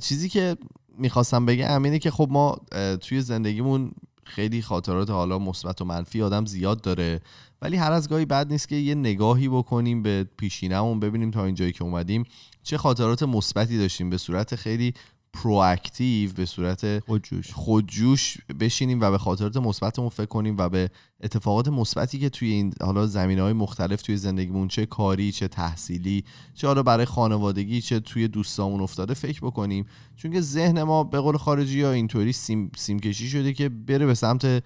چیزی 0.00 0.28
که 0.28 0.56
می‌خواستم 0.98 1.46
بگم 1.46 1.82
اینه 1.82 1.98
که 1.98 2.10
خب 2.10 2.28
ما 2.30 2.56
توی 3.00 3.20
زندگیمون 3.20 3.92
خیلی 4.24 4.62
خاطرات 4.62 5.10
حالا 5.10 5.38
مثبت 5.38 5.80
و 5.80 5.84
منفی 5.84 6.22
آدم 6.22 6.46
زیاد 6.46 6.80
داره. 6.80 7.20
ولی 7.62 7.76
هر 7.76 7.92
از 7.92 8.08
گاهی 8.08 8.24
بد 8.24 8.52
نیست 8.52 8.68
که 8.68 8.76
یه 8.76 8.94
نگاهی 8.94 9.48
بکنیم 9.48 10.02
به 10.02 10.26
پیشینهمون 10.36 11.00
ببینیم 11.00 11.30
تا 11.30 11.44
اینجایی 11.44 11.72
که 11.72 11.84
اومدیم 11.84 12.24
چه 12.62 12.76
خاطرات 12.76 13.22
مثبتی 13.22 13.78
داشتیم. 13.78 14.10
به 14.10 14.18
صورت 14.18 14.56
خیلی 14.56 14.94
پرواکتیو 15.32 16.32
به 16.32 16.46
صورت 16.46 16.98
خودجوش. 16.98 17.52
خودجوش 17.52 18.36
بشینیم 18.60 19.00
و 19.00 19.10
به 19.10 19.18
خاطرات 19.18 19.56
مثبتمون 19.56 20.08
فکر 20.08 20.26
کنیم 20.26 20.56
و 20.58 20.68
به 20.68 20.90
اتفاقات 21.22 21.68
مثبتی 21.68 22.18
که 22.18 22.28
توی 22.28 22.50
این 22.50 22.74
حالا 22.80 23.06
زمینه 23.06 23.42
های 23.42 23.52
مختلف 23.52 24.02
توی 24.02 24.16
زندگیمون 24.16 24.68
چه 24.68 24.86
کاری 24.86 25.32
چه 25.32 25.48
تحصیلی 25.48 26.24
چه 26.54 26.66
حالا 26.66 26.82
برای 26.82 27.04
خانوادگی 27.04 27.80
چه 27.80 28.00
توی 28.00 28.28
دوستامون 28.28 28.80
افتاده 28.80 29.14
فکر 29.14 29.40
بکنیم. 29.40 29.86
چون 30.16 30.32
که 30.32 30.40
ذهن 30.40 30.82
ما 30.82 31.04
به 31.04 31.20
قول 31.20 31.36
خارجی 31.36 31.82
ها 31.82 31.90
اینطوری 31.90 32.32
سیم, 32.32 32.70
سیم 32.76 33.00
کشی 33.00 33.28
شده 33.28 33.52
که 33.52 33.68
بره 33.68 34.06
به 34.06 34.14
سمت 34.14 34.64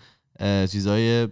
چیزای 0.71 1.27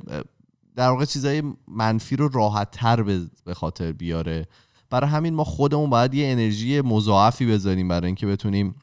در 0.77 0.88
واقع 0.88 1.05
چیزای 1.05 1.42
منفی 1.68 2.16
رو 2.16 2.29
راحت 2.29 2.70
تر 2.70 3.03
به 3.44 3.55
خاطر 3.55 3.92
بیاره. 3.92 4.47
برای 4.90 5.11
همین 5.11 5.35
ما 5.35 5.44
خودمون 5.44 5.90
باید 5.90 6.14
یه 6.14 6.33
انرژی 6.33 6.81
مضاعفی 6.81 7.47
بذاریم 7.47 7.88
برای 7.88 8.07
اینکه 8.07 8.27
بتونیم 8.27 8.75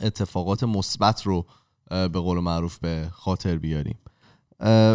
اتفاقات 0.00 0.64
مثبت 0.64 1.22
رو 1.22 1.46
به 1.90 2.08
قول 2.08 2.38
معروف 2.38 2.78
به 2.78 3.08
خاطر 3.12 3.56
بیاریم. 3.58 3.98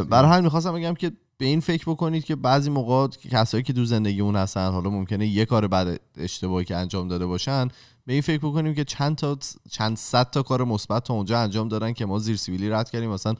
برای 0.09 0.31
همین 0.31 0.43
می‌خواستم 0.43 0.73
بگم 0.73 0.93
که 0.93 1.11
به 1.37 1.45
این 1.45 1.59
فکر 1.59 1.83
بکنید 1.87 2.25
که 2.25 2.35
بعضی 2.35 2.69
موقع 2.69 3.07
کسایی 3.07 3.63
که 3.63 3.73
تو 3.73 3.85
زندگیمون 3.85 4.35
هستن 4.35 4.71
حالا 4.71 4.89
ممکنه 4.89 5.27
یه 5.27 5.45
کار 5.45 5.67
بعد 5.67 5.99
اشتباهی 6.17 6.65
که 6.65 6.75
انجام 6.75 7.07
داده 7.07 7.25
باشن 7.25 7.67
به 8.05 8.13
این 8.13 8.21
فکر 8.21 8.37
بکنیم 8.37 8.73
که 8.73 8.83
چند 8.83 9.15
تا 9.15 9.37
چند 9.71 9.97
صد 9.97 10.29
تا 10.29 10.43
کار 10.43 10.63
مثبت 10.63 11.03
تا 11.03 11.13
اونجا 11.13 11.39
انجام 11.39 11.67
دادن 11.67 11.93
که 11.93 12.05
ما 12.05 12.19
زیر 12.19 12.35
سیبیلی 12.35 12.69
رد 12.69 12.89
کردیم. 12.89 13.09
مثلا 13.09 13.35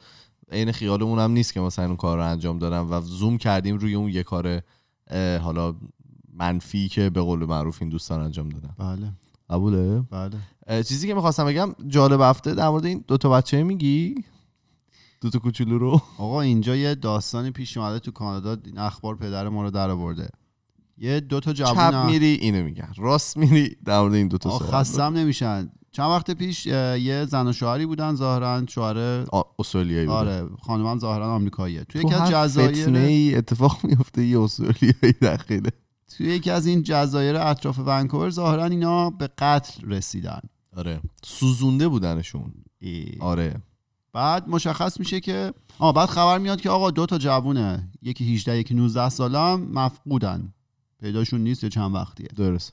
عین 0.52 0.72
خیالمون 0.72 1.18
هم 1.18 1.30
نیست 1.30 1.52
که 1.52 1.60
مثلا 1.60 1.86
اون 1.86 1.96
کار 1.96 2.16
رو 2.16 2.24
انجام 2.24 2.58
دادن 2.58 2.78
و 2.78 3.00
زوم 3.00 3.38
کردیم 3.38 3.76
روی 3.76 3.94
اون 3.94 4.10
یه 4.10 4.22
کار 4.22 4.62
حالا 5.42 5.74
منفی 6.32 6.88
که 6.88 7.10
به 7.10 7.20
قول 7.20 7.44
معروف 7.44 7.78
این 7.80 7.90
دوستان 7.90 8.20
انجام 8.20 8.48
دادن. 8.48 8.74
بله. 8.78 9.12
قبوله؟ 9.50 10.00
بله. 10.00 10.82
چیزی 10.82 11.08
که 11.08 11.14
می‌خواستم 11.14 11.46
بگم 11.46 11.74
جالب 11.88 12.20
هفته 12.20 12.54
در 12.54 12.68
مورد 12.68 12.84
این 12.84 13.04
دوتا 13.06 13.28
بچه 13.28 13.62
میگی؟ 13.62 14.14
دوتا 15.20 15.38
کوچولو 15.38 15.78
رو؟ 15.78 16.02
آقا 16.18 16.40
اینجا 16.40 16.76
یه 16.76 16.94
داستانی 16.94 17.50
پیش 17.50 17.76
اومده 17.76 17.98
تو 17.98 18.10
کانادا 18.10 18.56
این 18.64 18.78
اخبار 18.78 19.16
پدر 19.16 19.48
ما 19.48 19.62
رو 19.62 19.70
در 19.70 19.90
آورده. 19.90 20.28
یه 20.98 21.20
دو 21.20 21.40
تا 21.40 21.52
چپ 21.52 21.64
جوون 21.64 22.06
میری 22.06 22.26
اینو 22.26 22.62
میگن. 22.62 22.88
راست 22.96 23.36
میری 23.36 23.76
در 23.84 24.00
مورد 24.00 24.14
این 24.14 24.34
آقا 24.34 24.58
صحبت 24.58 24.72
خستم 24.72 25.16
نمیشن. 25.16 25.70
چند 25.92 26.10
وقت 26.10 26.30
پیش 26.30 26.66
یه 26.66 27.26
زن 27.28 27.46
و 27.46 27.52
شوهری 27.52 27.86
بودن 27.86 28.14
ظاهرا 28.14 28.66
شوهر 28.68 29.26
استرالیایی. 29.58 30.06
آره 30.06 30.48
خانمم 30.62 30.98
ظاهرا 30.98 31.34
آمریکاییه. 31.34 31.84
توی 31.84 32.02
تو 32.02 32.08
یکی 32.08 32.14
از 32.14 32.30
جزایر 32.30 33.38
اتفاق 33.38 33.78
میفته 33.84 34.24
یه 34.24 34.40
استرالیایی 34.40 35.14
داخله. 35.20 35.70
توی 36.16 36.26
یکی 36.26 36.50
از 36.50 36.66
این 36.66 36.82
جزایر 36.82 37.36
اطراف 37.36 37.78
ونکوور 37.78 38.30
ظاهرا 38.30 38.64
اینا 38.64 39.10
به 39.10 39.26
قتل 39.38 39.90
رسیدن. 39.90 40.40
آره. 40.76 41.00
سوزونده 41.24 41.88
بودنشون. 41.88 42.52
ای. 42.78 43.16
آره. 43.20 43.54
بعد 44.12 44.48
مشخص 44.48 45.00
میشه 45.00 45.20
که 45.20 45.52
آه 45.78 45.94
بعد 45.94 46.08
خبر 46.08 46.38
میاد 46.38 46.60
که 46.60 46.70
آقا 46.70 46.90
دو 46.90 47.06
تا 47.06 47.18
جوونه 47.18 47.88
یکی 48.02 48.34
18 48.34 48.58
یکی 48.58 48.74
19 48.74 49.08
ساله 49.08 49.38
هم 49.38 49.60
مفقودن. 49.72 50.52
پیداشون 51.00 51.40
نیست 51.40 51.64
یه 51.64 51.70
چند 51.70 51.94
وقتیه. 51.94 52.26
درست. 52.36 52.72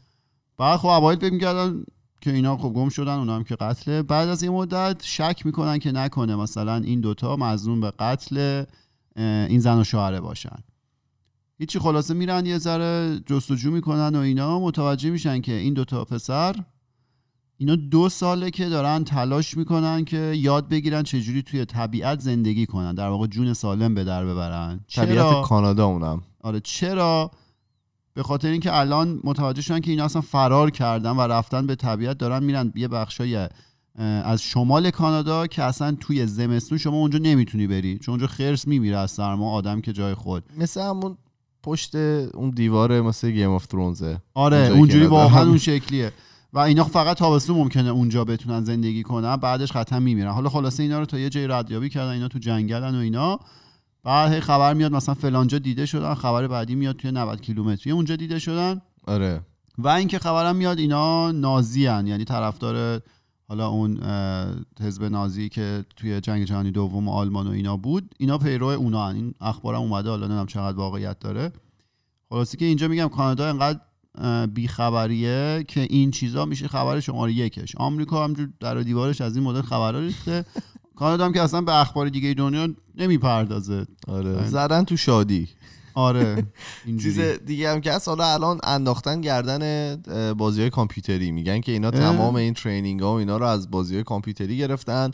بعد 0.58 0.80
خب 0.80 0.88
اوایل 0.88 1.20
فکر 1.20 1.34
می‌کردن 1.34 1.84
که 2.22 2.34
اینا 2.34 2.58
خب 2.58 2.70
گم 2.70 2.90
شدن 2.90 3.18
اونا 3.18 3.36
هم 3.36 3.44
که 3.44 3.56
قتله. 3.56 4.02
بعد 4.04 4.30
از 4.30 4.44
این 4.44 4.52
مدت 4.52 5.04
شک 5.04 5.42
می‌کنن 5.46 5.80
که 5.80 5.92
نکنه 5.92 6.36
مثلا 6.36 6.76
این 6.76 7.02
دوتا 7.02 7.36
مظنون 7.36 7.82
به 7.82 7.92
قتل 8.00 8.64
این 9.16 9.60
زن 9.60 9.80
و 9.80 9.84
شوهره 9.84 10.20
باشن. 10.20 10.58
هیچی 11.62 11.80
خلاصه 11.80 12.14
میرن 12.14 12.46
یه 12.46 12.58
ذره 12.58 13.20
جستجو 13.26 13.72
می‌کنن 13.72 14.16
و 14.16 14.20
اینا. 14.20 14.60
متوجه 14.60 15.10
میشن 15.10 15.42
که 15.42 15.54
این 15.54 15.74
دوتا 15.74 16.06
پسر 16.06 16.56
اینا 17.58 17.76
دو 17.76 18.10
ساله 18.10 18.52
که 18.52 18.70
دارن 18.70 19.04
تلاش 19.04 19.58
می‌کنن 19.58 20.06
که 20.06 20.18
یاد 20.18 20.70
بگیرن 20.70 21.04
چجوری 21.04 21.42
توی 21.42 21.66
طبیعت 21.66 22.20
زندگی 22.20 22.66
کنن. 22.66 22.96
در 22.96 23.08
واقع 23.08 23.28
جون 23.28 23.54
سالم 23.54 23.94
به 23.94 24.04
در 24.04 24.26
ببرن. 24.26 24.80
طبیعت 24.96 25.42
کانادا 25.42 25.86
اونم. 25.86 26.22
آره 26.40 26.60
چرا؟ 26.60 27.32
به 28.14 28.24
خاطر 28.24 28.48
اینکه 28.48 28.80
الان 28.80 29.20
متوجه 29.24 29.62
شدن 29.62 29.80
که 29.80 29.92
اینا 29.92 30.06
اصلا 30.06 30.22
فرار 30.22 30.72
کردن 30.72 31.12
و 31.12 31.22
رفتن 31.22 31.68
به 31.68 31.76
طبیعت 31.76 32.18
دارن 32.18 32.44
میرن 32.44 32.74
یه 32.76 32.88
بخشای 32.88 33.48
از 33.96 34.42
شمال 34.42 34.92
کانادا 34.92 35.48
که 35.48 35.64
اصلا 35.64 35.98
توی 36.00 36.26
زمستون 36.28 36.78
شما 36.78 36.98
اونجا 36.98 37.20
نمی‌تونی 37.20 37.68
بری. 37.68 37.98
چون 37.98 38.14
اونجا 38.14 38.28
خرس 38.28 38.68
میمیره 38.68 38.98
از 38.98 39.12
سرما 39.12 39.52
آدم 39.52 39.82
که 39.82 39.94
جای 39.94 40.14
خود. 40.14 40.44
مثل 40.58 40.82
همون 40.82 41.18
پشت 41.64 41.96
اون 41.96 42.50
دیواره 42.50 43.02
مثل 43.02 43.32
Game 43.32 43.50
of 43.50 43.68
Thrones 43.68 44.15
ه 44.15 44.22
آره 44.34 44.58
اونجوری. 44.58 45.06
واقعا 45.06 45.44
اون 45.48 45.58
شکلیه. 45.58 46.12
و 46.54 46.60
اینا 46.60 46.84
فقط 46.84 47.18
تابستون 47.18 47.56
ممکنه 47.56 47.90
اونجا 47.90 48.26
بتونن 48.26 48.64
زندگی 48.64 49.04
کنن 49.04 49.36
بعدش 49.36 49.72
قطعا 49.72 50.00
میمیرن. 50.00 50.32
حالا 50.32 50.50
خلاصه 50.50 50.84
اینا 50.84 51.00
رو 51.00 51.06
تا 51.06 51.20
یه 51.20 51.30
جای 51.30 51.48
ردیابی 51.48 51.90
کردن 51.90 52.12
اینا 52.12 52.28
تو 52.28 52.40
جنگلن 52.40 52.96
و 52.96 53.00
اینا. 53.00 53.40
بعد 54.04 54.34
هی 54.34 54.40
خبر 54.40 54.74
میاد 54.74 54.92
مثلا 54.92 55.16
فلانجا 55.16 55.58
دیده 55.58 55.86
شدن 55.86 56.14
خبر 56.14 56.48
بعدی 56.48 56.76
میاد 56.76 56.96
توی 56.96 57.12
90 57.12 57.42
کیلومتری. 57.42 57.94
اونجا 57.94 58.16
دیده 58.16 58.40
شدن. 58.40 58.82
آره. 59.08 59.42
و 59.78 59.88
اینکه 59.88 60.20
خبرم 60.20 60.56
میاد 60.56 60.80
اینا 60.80 61.32
نازی 61.32 61.86
هن. 61.86 62.08
یعنی 62.08 62.26
طرفدار 62.26 63.02
حالا 63.52 63.68
اون 63.68 64.00
حزب 64.80 65.04
نازی 65.04 65.50
که 65.50 65.86
توی 65.96 66.22
جنگ 66.22 66.44
جهانی 66.44 66.72
دوم 66.72 67.10
آلمان 67.10 67.48
و 67.48 67.52
اینا 67.52 67.78
بود 67.78 68.16
اینا 68.20 68.38
پیرو 68.38 68.68
اونا 68.68 69.08
هن. 69.08 69.16
این 69.16 69.34
اخبارم 69.42 69.82
اومده 69.82 70.10
حالا 70.10 70.26
نمی‌دونم 70.26 70.46
چقدر 70.46 70.78
واقعیت 70.78 71.20
داره. 71.20 71.52
خلاصی 72.30 72.58
که 72.58 72.66
اینجا 72.66 72.88
میگم 72.88 73.08
کانادا 73.08 73.50
انقدر 73.50 73.80
بیخبریه 74.46 75.66
که 75.68 75.82
این 75.82 76.12
چیزا 76.12 76.46
میشه 76.46 76.68
خبر 76.68 77.00
شماره 77.00 77.34
یکش. 77.34 77.76
آمریکا 77.76 78.24
همجور 78.24 78.50
در 78.60 78.78
و 78.78 78.84
دیوارش 78.84 79.22
از 79.22 79.36
این 79.36 79.46
مدل 79.46 79.62
خبرها 79.62 80.00
ریخته. 80.00 80.46
کانادا 80.96 81.26
هم 81.26 81.34
که 81.34 81.42
اصلا 81.42 81.62
به 81.62 81.82
اخبار 81.82 82.10
دیگه 82.10 82.34
دنیا 82.34 82.68
نمی‌پردازه. 82.96 83.86
آره. 84.08 84.36
آره. 84.36 84.48
زدن 84.48 84.84
تو 84.84 84.98
شادی. 84.98 85.48
آره. 85.94 86.44
چیز 87.04 87.20
دیگه 87.20 87.72
هم 87.72 87.82
که 87.82 87.92
حالا 88.06 88.34
الان 88.34 88.60
انداختن 88.64 89.22
گردن 89.22 89.96
بازی 90.34 90.62
های 90.62 90.70
کامپیوتری 90.70 91.32
میگن 91.32 91.62
که 91.62 91.72
اینا. 91.72 91.92
تمام 91.92 92.36
این 92.36 92.54
ترینینگ 92.54 93.00
ها 93.00 93.14
و 93.14 93.16
اینا 93.16 93.38
رو 93.38 93.46
از 93.46 93.72
بازی 93.72 93.94
های 93.94 94.04
کامپیوتری 94.04 94.58
گرفتن 94.58 95.12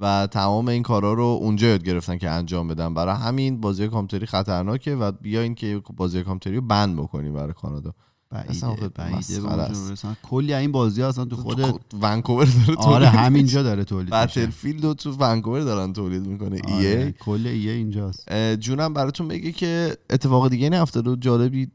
و 0.00 0.28
تمام 0.30 0.68
این 0.68 0.82
کارا 0.82 1.12
رو 1.12 1.24
اونجا 1.24 1.66
یاد 1.66 1.84
گرفتن 1.84 2.18
که 2.18 2.30
انجام 2.30 2.68
بدن 2.68 2.94
برای 2.94 3.14
همین 3.14 3.60
بازی 3.60 3.88
کامپیوتری 3.88 4.26
خطرناکه 4.26 4.94
و 4.94 5.12
بیاین 5.12 5.54
که 5.54 5.82
بازی 5.96 6.22
کامپیوتری 6.22 6.56
رو 6.56 6.66
بند 6.66 6.96
بکنیم 6.96 7.34
برای 7.34 7.52
کانادا 7.52 7.94
بعیده 8.30 8.88
بعیده. 8.94 9.40
برسن. 9.40 10.16
کلی 10.22 10.54
این 10.54 10.72
بازی 10.72 11.02
ها 11.02 11.08
اصلا 11.08 11.24
تو 11.24 11.36
خود 11.36 11.62
تو 11.90 11.98
ونکوور 12.02 12.44
داره 12.44 12.78
آره 12.78 13.06
تولید 13.06 13.08
همینجا 13.08 13.62
داره 13.62 13.84
تولید 13.84 14.14
میشه. 14.14 14.26
Battlefield 14.26 14.84
رو 14.84 14.94
تو 14.94 15.12
ونکوور 15.12 15.60
دارن 15.60 15.92
تولید 15.92 16.26
می‌کنه 16.26 16.60
آره، 16.64 16.76
EA 16.76 17.14
کل 17.20 17.46
EA 17.46 17.72
اینجاست. 17.72 18.32
جونم 18.54 18.94
براتون 18.94 19.28
بگه 19.28 19.52
که 19.52 19.96
اتفاق 20.10 20.48
دیگه 20.48 20.70
نیفتاد 20.70 21.08
و 21.08 21.16
جالبی 21.16 21.68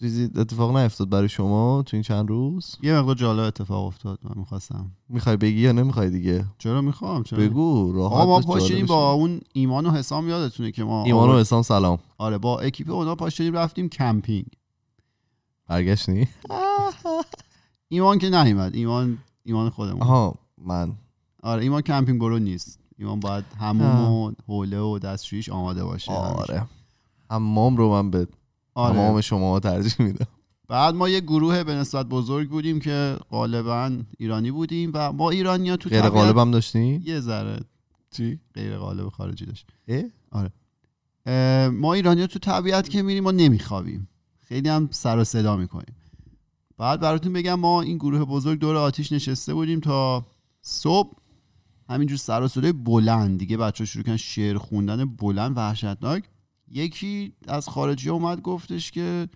چیزی 0.00 0.30
اتفاق 0.36 0.76
نیفتاد 0.76 1.08
برای 1.08 1.28
شما 1.28 1.82
تو 1.86 1.96
این 1.96 2.02
چند 2.02 2.28
روز؟ 2.28 2.76
یه 2.82 2.94
مقدار 2.98 3.14
جالب 3.14 3.40
اتفاق 3.40 3.86
افتاد 3.86 4.18
من 4.22 4.32
می‌خواستم. 4.36 4.90
می‌خوای 5.08 5.36
بگی 5.36 5.60
یا 5.60 5.72
نمی‌خوای 5.72 6.10
دیگه؟ 6.10 6.44
چرا 6.58 6.80
می‌خوام؟ 6.80 7.22
چرا 7.22 7.38
بگو 7.38 7.92
راحت 7.92 8.12
آقا 8.12 8.40
ما 8.40 8.58
جالبش 8.58 8.88
با. 8.88 9.12
اون 9.12 9.40
ایمان 9.52 9.86
و 9.86 9.90
حسام 9.90 10.28
یادتونه 10.28 10.72
که 10.72 10.84
ما 10.84 11.04
ایمان 11.04 11.30
و 11.30 11.38
حسام 11.38 11.62
سلام. 11.62 11.98
آره 12.18 12.38
با 12.38 12.60
اکیپ 12.60 12.90
اونا 12.90 13.14
پاشدیم 13.14 13.54
رفتیم 13.54 13.88
کمپینگ. 13.88 14.46
برگشتی 15.70 16.28
ایمان 17.88 18.18
که 18.18 18.30
نیومد. 18.30 18.74
ایمان 18.74 19.18
ایمان 19.44 19.70
خودمون. 19.70 20.02
آها 20.02 20.34
من. 20.58 20.92
آره 21.42 21.62
ایمان 21.62 21.82
کمپینگ 21.82 22.20
برو 22.20 22.38
نیست. 22.38 22.78
ایمان 22.98 23.20
باید 23.20 23.44
هموم 23.60 24.00
و 24.04 24.32
حوله 24.46 24.78
و 24.78 24.98
دستشویش 24.98 25.48
آماده 25.48 25.84
باشه. 25.84 26.12
آره. 26.12 26.66
حمام 27.30 27.76
رو 27.76 27.90
من 27.90 28.10
به 28.10 28.26
آره. 28.74 28.94
تمام 28.94 29.20
شما 29.20 29.60
ترجیح 29.60 29.94
میدم. 29.98 30.26
بعد 30.68 30.94
ما 30.94 31.08
یه 31.08 31.20
گروه 31.20 31.64
به 31.64 31.74
نسبت 31.74 32.06
بزرگ 32.06 32.48
بودیم 32.48 32.80
که 32.80 33.16
غالبا 33.30 33.92
ایرانی 34.18 34.50
بودیم 34.50 34.90
و 34.94 35.12
ما 35.12 35.30
ایرانی 35.30 35.70
ها 35.70 35.76
تو 35.76 35.88
غیر 35.90 36.00
طبیعت 36.00 36.14
غالبم 36.14 36.50
داشتی؟ 36.50 37.02
یه 37.04 37.20
ذره. 37.20 37.60
چی؟ 38.10 38.40
غیر 38.54 38.76
غالب 38.76 39.08
خارجی 39.08 39.46
داشت. 39.46 39.66
اه؟ 39.88 40.02
اه، 41.26 41.68
ما 41.68 41.94
ایرانی 41.94 42.20
ها 42.20 42.26
تو 42.26 42.38
طبیعت 42.38 42.88
که 42.88 43.02
میریم 43.02 43.24
ما 43.24 43.30
نمیخوابیم. 43.30 44.08
خیلی 44.50 44.68
هم 44.68 44.88
سر 44.92 45.18
و 45.18 45.24
صدا 45.24 45.56
می‌کنیم. 45.56 45.96
بعد 46.78 47.00
براتون 47.00 47.32
بگم 47.32 47.54
ما 47.54 47.82
این 47.82 47.96
گروه 47.96 48.24
بزرگ 48.24 48.58
دور 48.58 48.76
آتیش 48.76 49.12
نشسته 49.12 49.54
بودیم 49.54 49.80
تا 49.80 50.26
صبح. 50.62 51.12
همینجور 51.90 52.18
سر 52.18 52.42
و 52.42 52.48
صدای 52.48 52.72
بلند. 52.72 53.38
دیگه 53.38 53.56
بچه 53.56 53.84
شروع 53.84 54.04
کردن 54.04 54.16
شعر 54.16 54.58
خوندن 54.58 55.04
بلند 55.04 55.56
وحشتناک. 55.56 56.24
یکی 56.68 57.32
از 57.48 57.68
خارجی 57.68 58.08
اومد 58.08 58.40
گفتش 58.40 58.90
که 58.90 59.28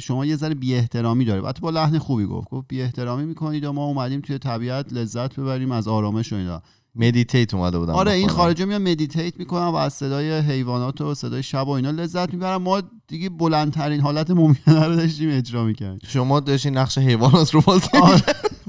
شما 0.00 0.26
یه 0.26 0.36
ذره 0.36 0.54
بی 0.54 0.74
احترامی 0.74 1.24
داره 1.24 1.40
بعد 1.40 1.60
با 1.60 1.70
لحن 1.70 1.98
خوبی 1.98 2.26
گفت. 2.26 2.48
گفت 2.50 2.68
بی 2.68 2.82
احترامی 2.82 3.24
می‌کنید 3.24 3.64
و 3.64 3.72
ما 3.72 3.84
اومدیم 3.84 4.20
توی 4.20 4.38
طبیعت 4.38 4.92
لذت 4.92 5.40
ببریم 5.40 5.72
از 5.72 5.88
آرامش 5.88 6.32
و 6.32 6.36
اینا. 6.36 6.62
meditate 6.94 7.54
اومده 7.54 7.78
بودم 7.78 7.92
آره 7.92 8.12
این. 8.12 8.28
خارجی 8.28 8.64
میان 8.64 8.82
meditate 8.82 9.38
می‌کنن 9.38 9.66
و 9.66 9.74
از 9.74 9.94
صدای 9.94 10.38
حیوانات 10.38 11.00
و 11.00 11.14
صدای 11.14 11.42
شب 11.42 11.68
و 11.68 11.70
اینا 11.70 11.90
لذت 11.90 12.32
می‌برن. 12.32 12.56
ما 12.56 12.82
دیگه 13.08 13.28
بلندترین 13.28 14.00
حالت 14.00 14.30
ممکنه 14.30 14.84
رو 14.84 14.96
داشتیم 14.96 15.30
اجرا 15.32 15.64
می‌کردیم. 15.64 16.08
شما 16.08 16.40
داشتی 16.40 16.70
نقش 16.70 16.98
حیوانات 16.98 17.54
رو 17.54 17.60
بازی 17.60 17.88
آره. 18.02 18.22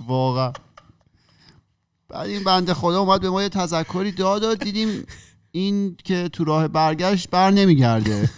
واقعا. 0.08 0.51
بعد 2.10 2.29
این 2.29 2.43
بنده 2.43 2.73
خدا 2.73 2.99
اومد 2.99 3.21
به 3.21 3.29
ما 3.29 3.43
یه 3.43 3.49
تذکری 3.49 4.12
داد 4.12 4.43
و 4.43 4.55
دیدیم 4.55 5.03
این 5.51 5.97
که 6.03 6.29
تو 6.34 6.43
راه 6.43 6.67
برگشت 6.67 7.29
بر 7.29 7.51
نمیگرده. 7.51 8.29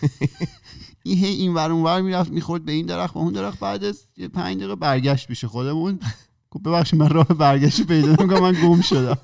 این 1.03 1.17
هی 1.17 1.33
این 1.33 1.53
ور 1.53 1.71
اون 1.71 1.83
ور 1.83 2.01
می‌رفت 2.01 2.31
می‌خورد 2.31 2.65
به 2.65 2.71
این 2.71 2.85
درخت 2.85 3.13
به 3.13 3.19
اون 3.19 3.33
درخت. 3.33 3.59
بعد 3.59 3.83
از 3.83 4.07
یه 4.17 4.27
پنج 4.27 4.57
دقیقه 4.57 4.75
برگشت 4.75 5.27
پیش 5.27 5.45
خودمون. 5.45 5.99
ببخشید 6.65 6.99
من 6.99 7.09
راه 7.09 7.27
برگشت 7.27 7.87
پیدا 7.87 8.07
نمی‌کنم 8.07 8.39
من 8.39 8.53
گم 8.53 8.81
شدم. 8.81 9.17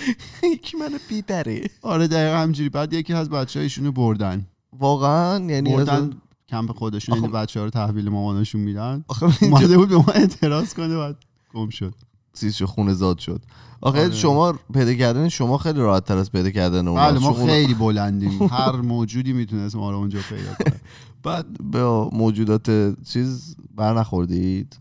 یکی 0.52 0.76
منو 0.76 0.98
بیبره 1.08 1.62
آره 1.82 2.08
دقیقا 2.08 2.36
همجوری 2.36 2.68
بعد 2.68 2.92
یکی 2.92 3.12
از 3.14 3.30
بچه 3.30 3.60
ایشونو 3.60 3.92
بردن. 3.92 4.46
واقعا؟ 4.78 5.44
یعنی 5.44 5.70
بردن 5.76 6.10
کمپ 6.48 6.72
خودشون 6.72 7.14
آخه- 7.14 7.22
این 7.22 7.32
بچه 7.32 7.60
ها 7.60 7.64
رو 7.64 7.70
تحویل 7.70 8.08
مامانشون 8.08 8.60
میدن. 8.60 9.04
اومده 9.42 9.76
بود 9.76 9.88
به 9.88 9.96
ما 9.96 10.04
اعتراض 10.14 10.74
کنه 10.74 10.96
بعد 10.96 11.16
گم 11.54 11.68
شد. 11.68 11.94
چیز 12.40 12.54
شو 12.54 12.66
خونه 12.66 12.92
زاد 12.92 13.18
شد. 13.18 13.42
آخه 13.80 14.00
آره. 14.00 14.10
شما 14.14 14.52
پیدا 14.74 14.94
کردن 14.94 15.28
شما 15.28 15.58
خیلی 15.58 15.80
راحت 15.80 16.04
تر 16.04 16.16
از 16.16 16.32
پیدا 16.32 16.50
کردن 16.50 16.88
اون 16.88 16.96
بله 17.00 17.18
ما 17.18 17.32
خیلی 17.32 17.74
بلندیم. 17.74 18.42
هر 18.58 18.76
موجودی 18.76 19.32
می‌تونست 19.32 19.76
ما 19.76 19.90
رو 19.90 19.96
اونجا 19.96 20.18
پیدا 20.28 20.54
کنه. 20.64 20.80
بعد 21.22 21.70
به 21.70 21.84
موجودات 22.12 22.94
چیز 23.04 23.56
بر 23.74 23.98
نخوردید. 23.98 24.76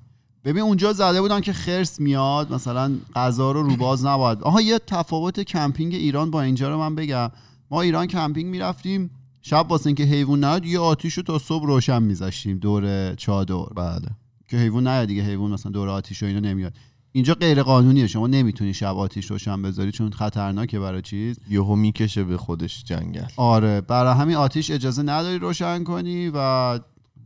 ببین 0.45 0.63
اونجا 0.63 0.93
زده 0.93 1.21
بودن 1.21 1.41
که 1.41 1.53
خرس 1.53 1.99
میاد 1.99 2.53
مثلا 2.53 2.91
غذا 3.15 3.51
رو 3.51 3.63
روباز 3.63 4.05
نباید. 4.05 4.41
آها 4.43 4.61
یه 4.61 4.79
تفاوت 4.87 5.39
کمپینگ 5.39 5.93
ایران 5.93 6.31
با 6.31 6.41
اینجا 6.41 6.69
رو 6.69 6.77
من 6.77 6.95
بگم. 6.95 7.31
ما 7.71 7.81
ایران 7.81 8.07
کمپینگ 8.07 8.45
می‌رفتیم 8.45 9.09
شب 9.41 9.65
واسه 9.69 9.87
اینکه 9.87 10.03
حیوان 10.03 10.43
نیاد 10.43 10.65
یه 10.65 10.79
آتیش 10.79 11.13
رو 11.13 11.23
تا 11.23 11.39
صبح 11.39 11.65
روشن 11.65 12.03
میذاشتیم 12.03 12.57
دور 12.57 13.15
چادر. 13.15 13.55
بله. 13.75 14.07
که 14.47 14.57
حیوان 14.57 14.87
نیاد 14.87 15.07
دیگه 15.07 15.23
حیوان 15.23 15.51
مثلا 15.51 15.71
دور 15.71 15.89
آتیش 15.89 16.23
و 16.23 16.25
اینا 16.25 16.39
نمیاد. 16.39 16.73
اینجا 17.11 17.33
غیر 17.33 17.63
قانونیه 17.63 18.07
شما 18.07 18.27
نمی‌تونی 18.27 18.73
شب 18.73 18.97
آتیش 18.97 19.31
روشن 19.31 19.61
بذاری 19.61 19.91
چون 19.91 20.11
خطرناکه 20.11 20.79
برای 20.79 21.01
چیز. 21.01 21.39
یهو 21.49 21.75
می‌کشه 21.75 22.23
به 22.23 22.37
خودش 22.37 22.83
جنگل. 22.83 23.27
آره 23.37 23.81
برای 23.81 24.13
همین 24.13 24.35
آتیش 24.35 24.71
اجازه 24.71 25.01
نداری 25.01 25.39
روشن 25.39 25.83
کنی 25.83 26.31
و 26.33 26.79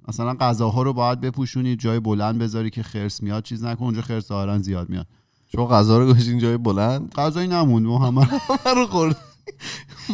مثلا 0.07 0.33
غذاها 0.33 0.83
رو 0.83 0.93
باید 0.93 1.21
بپوشونی 1.21 1.75
جای 1.75 1.99
بلند 1.99 2.39
بذاری 2.39 2.69
که 2.69 2.83
خرس 2.83 3.23
میاد 3.23 3.43
چیز 3.43 3.63
نکن 3.63 3.85
اونجا 3.85 4.01
خرس 4.01 4.27
ظاهرا 4.27 4.59
زیاد 4.59 4.89
میاد. 4.89 5.07
شما 5.47 5.67
غذا 5.67 5.97
رو 5.97 6.05
گذاشتین 6.05 6.39
جای 6.39 6.57
بلند؟ 6.57 7.13
غذایی 7.13 7.47
نموند 7.47 7.85
ما 7.85 8.07
همه 8.07 8.27
رو 8.75 8.87
خورد. 8.91 9.17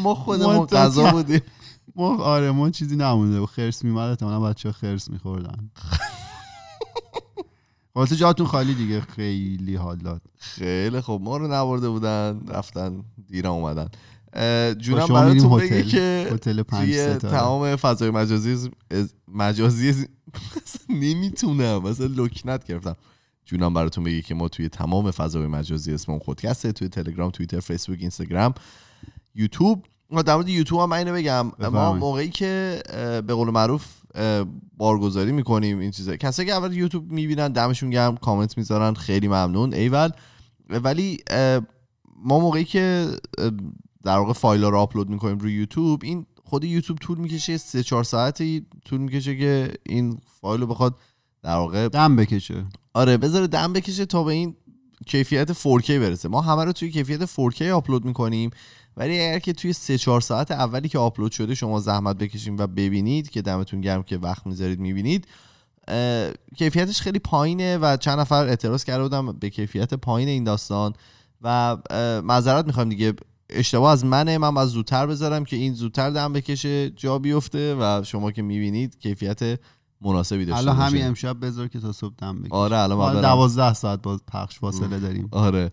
ما 0.04 0.16
خودمون 0.16 0.66
غذا 0.66 1.12
بودیم. 1.12 1.42
ما 1.96 2.24
آره 2.24 2.52
ما 2.52 2.70
چیزی 2.70 2.96
نمونده. 2.96 3.40
و 3.40 3.46
خرس 3.46 3.84
میمد 3.84 4.10
احتمالا 4.10 4.40
بچه 4.40 4.72
خرس 4.72 5.10
میخوردن. 5.10 5.58
واسه 7.96 8.16
جاتون 8.16 8.48
خالی 8.48 8.74
دیگه. 8.74 9.02
خیلی 9.02 9.76
حال 9.76 9.98
داد. 9.98 10.22
خیلی 10.38 11.02
خب 11.02 11.20
ما 11.24 11.38
رو 11.38 11.48
نبرده 11.48 11.90
بودن 11.90 12.42
رفتن 12.48 13.04
دیر 13.28 13.48
اومدن. 13.48 13.88
جونم 14.78 15.08
براتون 15.08 15.58
بگه 15.58 15.76
هتل. 15.76 15.90
که 15.90 16.28
هتل 16.34 16.62
توی 16.62 17.16
تمام 17.16 17.76
فضای 17.76 18.10
مجازی 18.10 18.70
از- 18.92 19.14
مجازی 19.28 20.08
نمی‌تونم 20.90 21.82
مثلا 21.84 22.06
لکنت 22.08 22.66
گرفتم. 22.66 22.96
جونم 23.46 23.74
براتون 23.74 24.04
بگه 24.04 24.22
که 24.22 24.36
ما 24.36 24.48
توی 24.48 24.70
تمام 24.70 25.12
فضای 25.12 25.48
مجازی 25.48 25.94
اسممون 25.94 26.20
خودکسته 26.20 26.72
توی 26.72 26.90
تلگرام 26.90 27.30
توییتر 27.32 27.60
فیسبوک 27.60 27.98
اینستاگرام 28.02 28.54
یوتیوب. 29.36 29.86
ما 30.10 30.22
در 30.22 30.36
مورد 30.36 30.50
یوتیوب 30.50 30.82
هم 30.82 30.90
من 30.90 30.98
اینو 30.98 31.14
بگم. 31.14 31.52
ما. 31.72 31.94
موقعی 31.94 32.30
که 32.30 32.82
به 33.28 33.34
قول 33.34 33.50
معروف 33.50 33.86
بارگذاری 34.78 35.32
می‌کنیم 35.32 35.80
این 35.80 35.92
چیزا. 35.92 36.16
کسایی 36.16 36.50
که 36.50 36.56
اول 36.56 36.74
یوتیوب 36.74 37.12
می‌بینن 37.12 37.52
دمشون 37.52 37.90
گرم 37.90 38.18
کامنت 38.18 38.58
می‌ذارن 38.58 38.94
خیلی 38.94 39.28
ممنون. 39.28 39.74
ایول 39.74 40.10
ولی 40.70 41.18
ما 42.24 42.40
موقعی 42.40 42.64
که 42.66 43.08
در 44.04 44.18
واقع 44.18 44.34
فایل 44.34 44.64
رو 44.64 44.78
آپلود 44.78 45.10
می‌کنیم 45.10 45.38
روی 45.38 45.54
یوتیوب. 45.54 46.02
این 46.04 46.26
خود 46.44 46.64
یوتیوب 46.64 47.00
طول 47.00 47.18
می‌کشه 47.18 47.58
سه 47.58 47.84
چهار 47.84 48.04
ساعتی 48.04 48.66
طول 48.86 49.02
می‌کشه 49.02 49.38
که 49.38 49.74
این 49.86 50.20
فایل 50.42 50.62
رو 50.62 50.68
بخواد 50.68 50.96
در 51.44 51.56
واقع 51.56 51.88
دم 51.88 52.16
بکشه. 52.16 52.64
آره 52.94 53.18
بذاره 53.18 53.48
دم 53.48 53.74
بکشه 53.74 54.06
تا 54.06 54.24
به 54.24 54.34
این 54.34 54.56
کیفیت 55.06 55.54
4K 55.54 55.90
برسه. 55.90 56.30
ما 56.30 56.42
همه 56.42 56.64
رو 56.64 56.72
توی 56.72 56.92
کیفیت 56.92 57.26
4K 57.26 57.62
آپلود 57.62 58.06
می‌کنیم 58.06 58.50
ولی 58.98 59.20
اگر 59.20 59.40
که 59.40 59.54
توی 59.54 59.74
3 59.74 59.98
4 59.98 60.22
ساعت 60.22 60.52
اولی 60.52 60.90
که 60.90 60.98
آپلود 61.00 61.32
شده 61.32 61.56
شما 61.56 61.80
زحمت 61.80 62.18
بکشین 62.18 62.56
و 62.60 62.68
ببینید 62.68 63.30
که 63.30 63.42
دمتون 63.42 63.82
گرم 63.82 64.04
که 64.04 64.18
وقت 64.18 64.48
می‌ذارید 64.48 64.80
می‌بینید 64.80 65.28
کیفیتش 66.58 67.02
خیلی 67.02 67.20
پایینه 67.20 67.78
و 67.78 67.98
چند 67.98 68.20
نفر 68.20 68.48
اعتراض 68.48 68.84
کرده 68.84 69.04
بودم 69.04 69.32
به 69.32 69.50
کیفیت 69.50 69.94
پایین 69.94 70.30
این 70.30 70.44
داستان 70.44 70.94
و 71.42 71.78
معذرت 72.24 72.66
می‌خوام 72.66 72.90
دیگه 72.90 73.14
اشتباه 73.52 73.92
از 73.92 74.06
منه 74.06 74.38
من 74.38 74.54
باید 74.54 74.68
زودتر 74.70 75.06
بذارم 75.08 75.44
که 75.44 75.56
این 75.56 75.74
زودتر 75.74 76.10
دم 76.10 76.34
بکشه 76.34 76.90
جا 76.90 77.20
بیفته 77.20 77.76
و 77.80 78.04
شما 78.06 78.32
که 78.32 78.42
می‌بینید 78.42 78.98
کیفیت 79.00 79.60
مناسبی 80.02 80.46
داشته 80.46 80.66
باشه 80.66 80.78
همین 80.78 81.06
امشب 81.06 81.46
بذار 81.46 81.68
که 81.68 81.80
تا 81.80 81.92
صبح 81.92 82.14
دم 82.18 82.40
بکشه. 82.40 82.54
آره 82.56 82.78
الان 82.78 82.98
ما 82.98 83.08
من 83.08 83.14
برم. 83.14 83.22
دوازده 83.22 83.74
ساعت 83.74 84.02
باز 84.02 84.20
پخش 84.28 84.60
فاصله 84.60 85.00
داریم. 85.00 85.28
آره. 85.32 85.72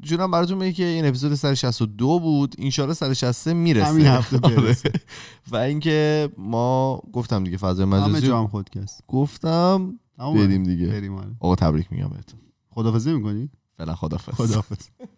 جونم 0.00 0.30
براتون 0.30 0.58
میگه 0.58 0.72
که 0.72 0.84
این 0.84 1.06
اپیزود 1.06 1.34
162 1.34 2.20
بود. 2.20 2.54
انشالله 2.58 2.94
163 2.94 3.54
می‌رسه. 3.54 3.86
همین 3.86 4.06
هفته 4.06 4.38
آره. 4.42 4.76
و 5.52 5.56
اینکه 5.56 6.28
ما 6.38 7.02
گفتم 7.12 7.44
دیگه 7.44 7.56
فضای 7.56 7.86
مجازی 7.86 8.26
جا 8.26 8.38
هم 8.38 8.46
خودکست. 8.46 9.04
گفتم. 9.08 9.98
بریم 10.18 10.62
دیگه. 10.62 10.86
بریم 10.86 11.14
آره. 11.14 11.36
آقا 11.40 11.54
تبریک 11.54 11.92
میگم 11.92 12.08
بهتون. 12.08 12.40
خدافظی 12.70 13.12
می‌کنی؟ 13.12 13.48
فعلا 13.78 13.94
خدافظ 13.94 14.34
خدافظ 14.34 14.88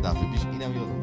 دفعه 0.00 0.30
پیش 0.32 0.44
اینم 0.44 0.76
یادم 0.76 0.99